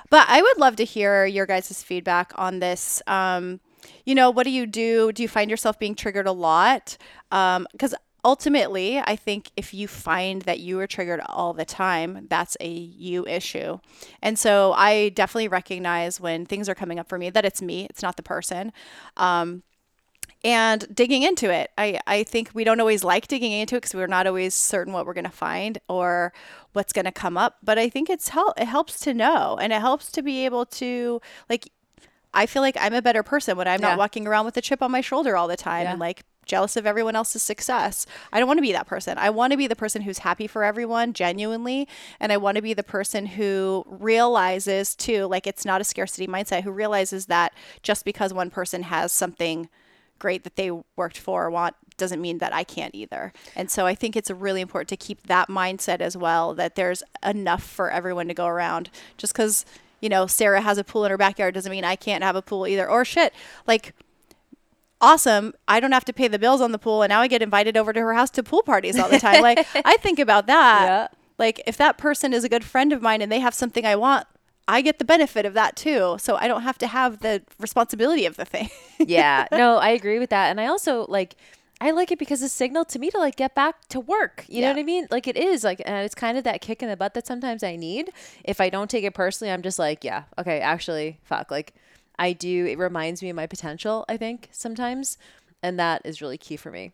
But 0.10 0.26
I 0.30 0.42
would 0.42 0.58
love 0.58 0.76
to 0.78 0.86
hear 0.86 1.26
your 1.26 1.46
guys' 1.46 1.84
feedback 1.84 2.32
on 2.36 2.60
this. 2.60 3.02
Um, 3.08 3.60
you 4.06 4.16
know, 4.16 4.30
what 4.30 4.44
do 4.44 4.52
you 4.52 4.66
do? 4.66 5.12
Do 5.12 5.24
you 5.24 5.30
find 5.30 5.50
yourself 5.50 5.80
being 5.80 5.96
triggered 5.96 6.28
a 6.28 6.32
lot? 6.32 6.98
Um, 7.32 7.68
because 7.72 7.96
ultimately, 8.24 9.00
I 9.00 9.16
think 9.16 9.52
if 9.56 9.74
you 9.74 9.88
find 9.88 10.44
that 10.44 10.60
you 10.60 10.80
are 10.80 10.88
triggered 10.88 11.22
all 11.26 11.54
the 11.54 11.66
time, 11.66 12.28
that's 12.30 12.56
a 12.60 12.70
you 12.70 13.26
issue. 13.26 13.80
And 14.22 14.38
so 14.38 14.74
I 14.74 15.10
definitely 15.10 15.48
recognize 15.48 16.20
when 16.20 16.46
things 16.46 16.70
are 16.70 16.76
coming 16.76 17.00
up 17.00 17.10
for 17.10 17.18
me 17.18 17.30
that 17.30 17.46
it's 17.46 17.62
me, 17.62 17.88
it's 17.90 18.02
not 18.02 18.18
the 18.18 18.24
person. 18.24 18.72
Um, 19.18 19.64
and 20.44 20.88
digging 20.94 21.24
into 21.24 21.52
it. 21.52 21.72
I, 21.78 22.00
I 22.08 22.24
think 22.24 22.52
we 22.54 22.64
don't 22.64 22.80
always 22.80 23.04
like 23.04 23.28
digging 23.28 23.52
into 23.52 23.76
it 23.76 23.82
because 23.82 23.94
we're 23.94 24.08
not 24.08 24.28
always 24.28 24.54
certain 24.54 24.94
what 24.94 25.06
we're 25.06 25.14
going 25.14 25.26
to 25.26 25.30
find 25.30 25.80
or 25.88 26.34
what's 26.74 26.94
going 26.94 27.06
to 27.06 27.12
come 27.12 27.38
up. 27.38 27.58
But 27.64 27.78
I 27.78 27.90
think 27.90 28.10
it's 28.10 28.30
help. 28.30 28.60
It 28.60 28.66
helps 28.68 29.00
to 29.02 29.14
know, 29.14 29.58
and 29.62 29.72
it 29.74 29.82
helps 29.82 30.12
to 30.14 30.22
be 30.22 30.46
able 30.46 30.66
to 30.68 31.22
like. 31.50 31.72
I 32.34 32.46
feel 32.46 32.62
like 32.62 32.78
I'm 32.80 32.94
a 32.94 33.02
better 33.02 33.24
person 33.24 33.58
when 33.58 33.68
I'm 33.68 33.82
Yeah. 33.82 33.90
not 33.90 33.98
walking 33.98 34.26
around 34.26 34.46
with 34.46 34.56
a 34.56 34.62
chip 34.62 34.82
on 34.82 34.90
my 34.90 35.02
shoulder 35.02 35.36
all 35.36 35.50
the 35.50 35.58
time 35.58 35.84
Yeah. 35.84 35.92
and 35.92 36.00
like 36.00 36.24
jealous 36.46 36.78
of 36.78 36.88
everyone 36.88 37.14
else's 37.14 37.44
success. 37.44 38.06
I 38.32 38.40
don't 38.40 38.48
want 38.48 38.58
to 38.58 38.62
be 38.62 38.72
that 38.72 38.88
person. 38.88 39.18
I 39.18 39.30
want 39.30 39.52
to 39.52 39.58
be 39.58 39.68
the 39.68 39.76
person 39.76 40.02
who's 40.04 40.20
happy 40.20 40.48
for 40.48 40.64
everyone 40.64 41.12
genuinely. 41.12 41.90
And 42.22 42.32
I 42.32 42.38
want 42.38 42.56
to 42.56 42.62
be 42.62 42.74
the 42.74 42.84
person 42.84 43.26
who 43.26 43.84
realizes 43.86 44.96
too, 44.96 45.26
like 45.26 45.46
it's 45.46 45.66
not 45.66 45.82
a 45.82 45.84
scarcity 45.84 46.26
mindset, 46.26 46.64
who 46.64 46.72
realizes 46.72 47.26
that 47.26 47.54
just 47.84 48.06
because 48.06 48.34
one 48.34 48.50
person 48.50 48.84
has 48.84 49.12
something 49.12 49.68
great 50.22 50.44
that 50.44 50.56
they 50.56 50.72
worked 50.96 51.18
for 51.18 51.46
or 51.46 51.50
want 51.50 51.76
doesn't 51.98 52.22
mean 52.22 52.38
that 52.38 52.54
I 52.54 52.64
can't 52.64 52.94
either. 52.94 53.34
And 53.56 53.70
so 53.72 53.86
I 53.86 53.96
think 53.96 54.16
it's 54.16 54.30
really 54.30 54.62
important 54.62 54.90
to 54.90 54.98
keep 54.98 55.28
that 55.28 55.50
mindset 55.50 56.00
as 56.00 56.16
well 56.16 56.54
that 56.54 56.76
there's 56.76 57.02
enough 57.26 57.64
for 57.64 57.90
everyone 57.90 58.28
to 58.28 58.34
go 58.34 58.46
around. 58.46 58.90
Just 59.18 59.34
because, 59.34 59.66
you 60.00 60.10
know, 60.10 60.28
Sarah 60.28 60.62
has 60.62 60.78
a 60.78 60.84
pool 60.84 61.06
in 61.06 61.12
her 61.12 61.18
backyard 61.18 61.54
doesn't 61.54 61.72
mean 61.72 61.84
I 61.84 61.96
can't 61.96 62.24
have 62.24 62.36
a 62.36 62.42
pool 62.42 62.68
either. 62.68 62.90
Or 62.90 63.04
shit, 63.04 63.34
like, 63.66 63.94
awesome. 65.02 65.54
I 65.68 65.80
don't 65.80 65.92
have 65.92 66.06
to 66.06 66.14
pay 66.14 66.28
the 66.28 66.40
bills 66.40 66.62
on 66.62 66.72
the 66.72 66.80
pool. 66.80 67.02
And 67.02 67.10
now 67.10 67.22
I 67.22 67.28
get 67.28 67.42
invited 67.42 67.76
over 67.76 67.92
to 67.92 68.00
her 68.00 68.14
house 68.14 68.30
to 68.32 68.44
pool 68.44 68.64
parties 68.64 69.00
all 69.00 69.10
the 69.10 69.20
time. 69.20 69.42
like, 69.42 69.66
I 69.86 69.98
think 69.98 70.20
about 70.20 70.48
that. 70.48 70.86
Yeah. 70.86 71.08
Like, 71.38 71.62
if 71.66 71.78
that 71.78 71.98
person 71.98 72.34
is 72.34 72.44
a 72.44 72.50
good 72.50 72.64
friend 72.64 72.94
of 72.94 73.02
mine 73.02 73.22
and 73.22 73.32
they 73.32 73.40
have 73.40 73.56
something 73.56 73.86
I 73.86 73.96
want, 73.96 74.28
I 74.72 74.82
get 74.82 75.00
the 75.00 75.06
benefit 75.06 75.46
of 75.46 75.54
that 75.54 75.76
too. 75.76 76.16
So 76.18 76.38
I 76.38 76.48
don't 76.48 76.62
have 76.62 76.78
to 76.78 76.88
have 76.88 77.20
the 77.20 77.44
responsibility 77.60 78.26
of 78.26 78.38
the 78.38 78.46
thing. 78.46 78.70
yeah. 79.00 79.46
No, 79.52 79.76
I 79.76 79.90
agree 79.90 80.18
with 80.18 80.30
that. 80.30 80.50
And 80.50 80.62
I 80.62 80.68
also 80.68 81.06
like 81.10 81.36
I 81.82 81.92
like 81.92 82.12
it 82.12 82.20
because 82.20 82.42
it's 82.42 82.54
a 82.54 82.56
signal 82.56 82.86
to 82.86 83.00
me 83.00 83.10
to 83.10 83.18
like 83.18 83.36
get 83.36 83.54
back 83.54 83.88
to 83.90 84.00
work. 84.00 84.46
You 84.48 84.62
know 84.62 84.70
what 84.70 84.80
I 84.80 84.84
mean? 84.84 85.08
Like 85.12 85.28
it 85.28 85.36
is 85.36 85.66
like 85.66 85.82
and 85.86 86.06
it's 86.06 86.16
kind 86.16 86.38
of 86.38 86.46
that 86.46 86.62
kick 86.62 86.82
in 86.82 86.88
the 86.88 86.96
butt 86.96 87.16
that 87.16 87.28
sometimes 87.28 87.64
I 87.64 87.76
need. 87.76 88.12
If 88.46 88.62
I 88.62 88.70
don't 88.70 88.90
take 88.90 89.04
it 89.04 89.14
personally, 89.14 89.52
I'm 89.52 89.62
just 89.62 89.78
like, 89.78 90.06
yeah, 90.06 90.24
okay, 90.40 90.62
actually, 90.62 91.20
fuck. 91.24 91.52
Like 91.52 91.74
I 92.18 92.32
do 92.32 92.66
it 92.66 92.78
reminds 92.78 93.22
me 93.22 93.30
of 93.30 93.36
my 93.36 93.48
potential, 93.48 94.06
I 94.08 94.16
think, 94.16 94.48
sometimes. 94.54 95.18
And 95.62 95.78
that 95.80 96.02
is 96.06 96.22
really 96.22 96.38
key 96.38 96.56
for 96.56 96.72
me. 96.72 96.94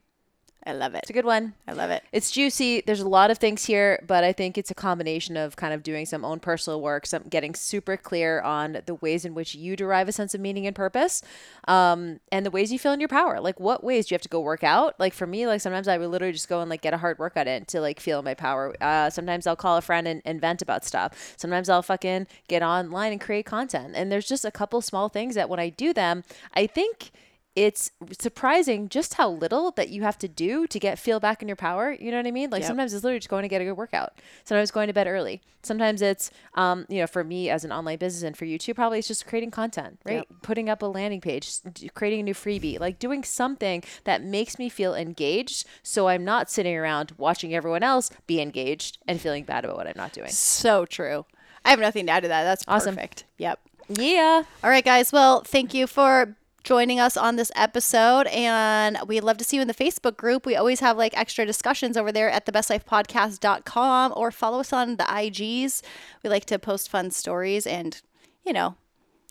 I 0.67 0.73
love 0.73 0.95
it. 0.95 0.99
It's 1.03 1.09
a 1.09 1.13
good 1.13 1.23
one. 1.23 1.53
I 1.65 1.71
love 1.71 1.91
it. 1.91 2.03
It's 2.11 2.29
juicy. 2.29 2.83
There's 2.85 2.99
a 2.99 3.07
lot 3.07 3.31
of 3.31 3.37
things 3.37 3.63
here, 3.63 4.03
but 4.05 4.25
I 4.25 4.33
think 4.33 4.57
it's 4.57 4.69
a 4.69 4.75
combination 4.75 5.37
of 5.37 5.55
kind 5.55 5.73
of 5.73 5.81
doing 5.81 6.05
some 6.05 6.25
own 6.25 6.41
personal 6.41 6.81
work, 6.81 7.05
some 7.05 7.23
getting 7.23 7.55
super 7.55 7.95
clear 7.95 8.41
on 8.41 8.81
the 8.85 8.95
ways 8.95 9.23
in 9.23 9.33
which 9.33 9.55
you 9.55 9.77
derive 9.77 10.09
a 10.09 10.11
sense 10.11 10.35
of 10.35 10.41
meaning 10.41 10.67
and 10.67 10.75
purpose, 10.75 11.21
um, 11.69 12.19
and 12.33 12.45
the 12.45 12.51
ways 12.51 12.73
you 12.73 12.77
feel 12.77 12.91
in 12.91 12.99
your 12.99 13.07
power. 13.07 13.39
Like, 13.39 13.61
what 13.61 13.81
ways 13.81 14.07
do 14.07 14.13
you 14.13 14.15
have 14.15 14.21
to 14.23 14.29
go 14.29 14.41
work 14.41 14.61
out? 14.61 14.99
Like 14.99 15.13
for 15.13 15.25
me, 15.25 15.47
like 15.47 15.61
sometimes 15.61 15.87
I 15.87 15.97
would 15.97 16.09
literally 16.09 16.33
just 16.33 16.49
go 16.49 16.59
and 16.59 16.69
like 16.69 16.81
get 16.81 16.93
a 16.93 16.97
hard 16.97 17.17
workout 17.17 17.47
in 17.47 17.63
to 17.65 17.79
like 17.79 18.01
feel 18.01 18.21
my 18.21 18.33
power. 18.33 18.75
Uh, 18.81 19.09
sometimes 19.09 19.47
I'll 19.47 19.55
call 19.55 19.77
a 19.77 19.81
friend 19.81 20.05
and, 20.05 20.21
and 20.25 20.41
vent 20.41 20.61
about 20.61 20.83
stuff. 20.83 21.33
Sometimes 21.37 21.69
I'll 21.69 21.81
fucking 21.81 22.27
get 22.49 22.61
online 22.61 23.13
and 23.13 23.21
create 23.21 23.45
content. 23.45 23.93
And 23.95 24.11
there's 24.11 24.27
just 24.27 24.43
a 24.43 24.51
couple 24.51 24.81
small 24.81 25.07
things 25.07 25.35
that 25.35 25.47
when 25.47 25.61
I 25.61 25.69
do 25.69 25.93
them, 25.93 26.25
I 26.53 26.67
think 26.67 27.11
it's 27.57 27.89
surprising 28.19 28.87
just 28.87 29.15
how 29.15 29.27
little 29.31 29.71
that 29.71 29.89
you 29.89 30.03
have 30.03 30.15
to 30.19 30.27
do 30.27 30.67
to 30.67 30.79
get 30.79 30.99
feel 30.99 31.19
back 31.19 31.41
in 31.41 31.47
your 31.47 31.55
power. 31.55 31.91
You 31.91 32.11
know 32.11 32.17
what 32.17 32.27
I 32.27 32.31
mean? 32.31 32.51
Like 32.51 32.61
Yep. 32.61 32.67
sometimes 32.67 32.93
it's 32.93 33.03
literally 33.03 33.17
just 33.17 33.29
going 33.29 33.41
to 33.41 33.47
get 33.47 33.61
a 33.61 33.65
good 33.65 33.71
workout. 33.73 34.13
Sometimes 34.43 34.69
going 34.69 34.85
to 34.87 34.93
bed 34.93 35.07
early. 35.07 35.41
Sometimes 35.63 36.03
it's, 36.03 36.29
um, 36.53 36.85
you 36.87 36.99
know, 37.01 37.07
for 37.07 37.23
me 37.23 37.49
as 37.49 37.65
an 37.65 37.71
online 37.71 37.97
business 37.97 38.21
and 38.21 38.37
for 38.37 38.45
you 38.45 38.59
too, 38.59 38.75
probably 38.75 38.99
it's 38.99 39.07
just 39.07 39.25
creating 39.25 39.49
content, 39.49 39.99
right? 40.05 40.17
Yep. 40.17 40.27
Putting 40.43 40.69
up 40.69 40.83
a 40.83 40.85
landing 40.85 41.19
page, 41.19 41.51
creating 41.95 42.19
a 42.19 42.23
new 42.23 42.35
freebie, 42.35 42.79
like 42.79 42.99
doing 42.99 43.23
something 43.23 43.83
that 44.03 44.21
makes 44.23 44.59
me 44.59 44.69
feel 44.69 44.93
engaged. 44.93 45.65
So 45.81 46.09
I'm 46.09 46.23
not 46.23 46.51
sitting 46.51 46.75
around 46.75 47.13
watching 47.17 47.55
everyone 47.55 47.81
else 47.81 48.11
be 48.27 48.39
engaged 48.39 48.99
and 49.07 49.19
feeling 49.19 49.45
bad 49.45 49.65
about 49.65 49.77
what 49.77 49.87
I'm 49.87 49.93
not 49.97 50.13
doing. 50.13 50.29
So 50.29 50.85
true. 50.85 51.25
I 51.65 51.71
have 51.71 51.79
nothing 51.79 52.05
to 52.05 52.11
add 52.11 52.21
to 52.21 52.29
that. 52.29 52.43
That's 52.43 52.63
Awesome. 52.67 52.93
perfect. 52.95 53.23
Yep. 53.39 53.59
Yeah. 53.89 54.43
All 54.63 54.69
right, 54.69 54.85
guys. 54.85 55.11
Well, 55.11 55.41
thank 55.41 55.73
you 55.73 55.87
for 55.87 56.35
joining 56.67 56.99
us 56.99 57.15
on 57.15 57.37
this 57.37 57.49
episode. 57.55 58.27
And 58.27 58.97
we'd 59.07 59.21
love 59.21 59.37
to 59.37 59.45
see 59.45 59.55
you 59.55 59.61
in 59.61 59.69
the 59.69 59.73
Facebook 59.73 60.17
group. 60.17 60.45
We 60.45 60.57
always 60.57 60.81
have 60.81 60.97
like 60.97 61.17
extra 61.17 61.45
discussions 61.45 61.95
over 61.95 62.11
there 62.11 62.29
at 62.29 62.45
thebestlifepodcast.com 62.45 64.13
or 64.17 64.31
follow 64.31 64.59
us 64.59 64.73
on 64.73 64.97
the 64.97 65.05
IGs. 65.05 65.81
We 66.23 66.29
like 66.29 66.43
to 66.45 66.59
post 66.59 66.89
fun 66.89 67.11
stories 67.11 67.65
and, 67.65 68.01
you 68.45 68.51
know, 68.51 68.75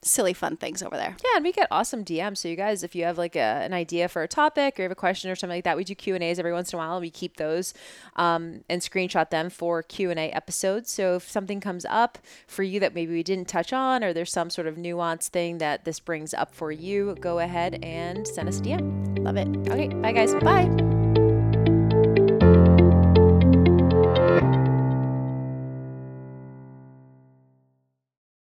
silly 0.03 0.33
fun 0.33 0.57
things 0.57 0.83
over 0.83 0.97
there. 0.97 1.17
Yeah, 1.25 1.37
and 1.37 1.45
we 1.45 1.53
get 1.53 1.69
awesome 1.71 2.05
DMs. 2.05 2.39
So 2.39 2.49
you 2.49 2.57
guys, 2.57 2.83
if 2.83 2.95
you 2.95 3.05
have 3.05 3.19
like 3.19 3.37
a, 3.37 3.41
an 3.41 3.73
idea 3.73 4.09
for 4.09 4.23
a 4.23 4.29
topic 4.29 4.79
or 4.79 4.83
you 4.83 4.85
have 4.85 4.93
a 4.93 4.97
question 4.97 5.31
or 5.31 5.37
something 5.37 5.57
like 5.57 5.65
that, 5.65 5.77
we 5.77 5.85
do 5.85 5.95
Q 5.95 6.15
and 6.15 6.23
A's 6.23 6.39
every 6.39 6.53
once 6.53 6.73
in 6.73 6.77
a 6.77 6.79
while. 6.79 6.97
And 6.97 7.03
we 7.03 7.11
keep 7.11 7.37
those 7.37 7.75
um, 8.17 8.65
and 8.69 8.81
screenshot 8.83 9.31
them 9.31 9.51
for 9.51 9.83
Q 9.83 10.11
and 10.11 10.19
A 10.19 10.31
episodes. 10.31 10.91
So 10.91 11.17
if 11.17 11.29
something 11.29 11.61
comes 11.61 11.85
up 11.89 12.19
for 12.47 12.63
you 12.63 12.81
that 12.81 12.95
maybe 12.95 13.13
we 13.13 13.23
didn't 13.23 13.49
touch 13.49 13.73
on, 13.73 14.05
or 14.05 14.13
there's 14.13 14.33
some 14.33 14.51
sort 14.51 14.67
of 14.67 14.77
nuance 14.77 15.29
thing 15.29 15.59
that 15.59 15.85
this 15.85 16.01
brings 16.01 16.35
up 16.35 16.55
for 16.55 16.71
you, 16.71 17.17
go 17.21 17.39
ahead 17.39 17.83
and 17.83 18.27
send 18.27 18.49
us 18.49 18.61
a 18.61 18.63
DM. 18.63 19.19
Love 19.19 19.37
it. 19.37 19.49
Okay, 19.71 19.89
bye 19.89 20.13
guys. 20.13 20.35
Bye. 20.35 21.06